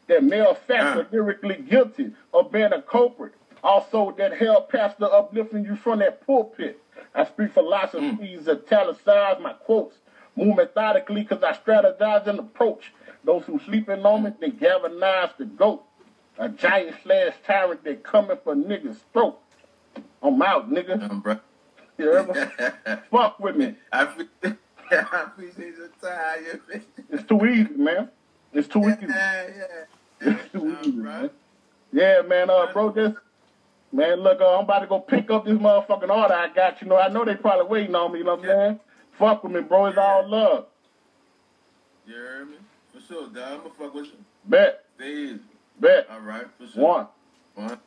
That 0.09 0.23
male 0.23 0.55
facts 0.55 0.97
Uh. 0.97 1.01
are 1.01 1.09
lyrically 1.11 1.57
guilty 1.57 2.13
of 2.33 2.53
being 2.53 2.73
a 2.73 2.81
culprit. 2.83 3.33
Also, 3.65 4.13
that 4.19 4.37
hell 4.39 4.63
pastor 4.63 5.07
uplifting 5.13 5.65
you 5.65 5.75
from 5.75 5.99
that 5.99 6.25
pulpit. 6.25 6.81
I 7.13 7.25
speak 7.25 7.53
philosophies, 7.53 8.47
italicize 8.47 9.41
my 9.41 9.55
quotes. 9.55 9.97
Move 10.37 10.57
methodically 10.57 11.23
because 11.23 11.43
I 11.43 11.53
strategize 11.55 12.27
and 12.29 12.39
approach. 12.39 12.93
Those 13.25 13.45
who 13.47 13.59
sleeping 13.59 14.05
on 14.07 14.23
me, 14.23 14.31
they 14.39 14.51
galvanize 14.51 15.31
the 15.39 15.47
goat. 15.47 15.83
A 16.39 16.49
giant 16.49 16.95
slash 17.03 17.33
tyrant 17.45 17.83
that 17.85 18.05
coming 18.05 18.37
for 18.45 18.55
niggas' 18.55 18.99
throat. 19.13 19.39
I'm 20.23 20.41
out, 20.43 20.71
nigga. 20.71 21.11
Um, 21.11 21.21
bro. 21.21 21.39
You? 21.99 22.25
Fuck 23.11 23.39
with 23.41 23.57
me. 23.57 23.75
I, 23.93 24.03
appreciate 24.03 25.75
your 25.77 25.89
time. 26.01 26.45
It's 27.11 27.25
too 27.29 27.45
easy, 27.47 27.75
man. 27.75 28.09
It's 28.53 28.69
too 28.69 28.81
easy. 28.89 29.07
Yeah, 29.09 29.47
yeah. 29.49 29.85
It's 30.33 30.53
too 30.53 30.77
easy, 30.83 30.91
bro. 30.93 31.03
man. 31.03 31.31
Yeah, 31.93 32.23
man. 32.23 32.51
Uh, 32.51 32.67
bro, 32.73 32.91
this 32.93 33.13
man, 33.93 34.21
look, 34.21 34.41
uh, 34.41 34.59
I'm 34.59 34.65
about 34.65 34.81
to 34.81 34.87
go 34.87 35.01
pick 35.01 35.31
up 35.31 35.45
this 35.45 35.55
motherfucking 35.59 36.09
order 36.11 36.35
I 36.35 36.49
got. 36.55 36.81
You 36.83 36.89
know, 36.89 36.97
I 36.99 37.09
know 37.09 37.25
they 37.25 37.35
probably 37.37 37.67
waiting 37.67 37.95
on 37.95 38.13
me. 38.13 38.19
You 38.19 38.25
know 38.25 38.35
what 38.37 38.41
I'm 38.45 38.47
saying? 38.47 38.81
Fuck 39.19 39.45
with 39.45 39.53
me, 39.53 39.61
bro. 39.63 39.87
It's 39.87 39.99
all 39.99 40.29
love. 40.29 40.67
You 42.07 42.15
heard 42.15 42.51
me? 42.51 42.57
For 42.93 43.01
sure, 43.01 43.29
dog. 43.29 43.37
I'm 43.53 43.59
gonna 43.59 43.71
fuck 43.79 43.95
with 43.95 44.07
you. 44.07 44.13
Bet, 44.45 44.85
Stay 44.97 45.11
easy. 45.11 45.41
bet. 45.81 46.07
All 46.11 46.21
right, 46.21 46.47
for 46.59 46.67
sure. 46.69 46.83
One. 46.83 47.07
One. 47.55 47.79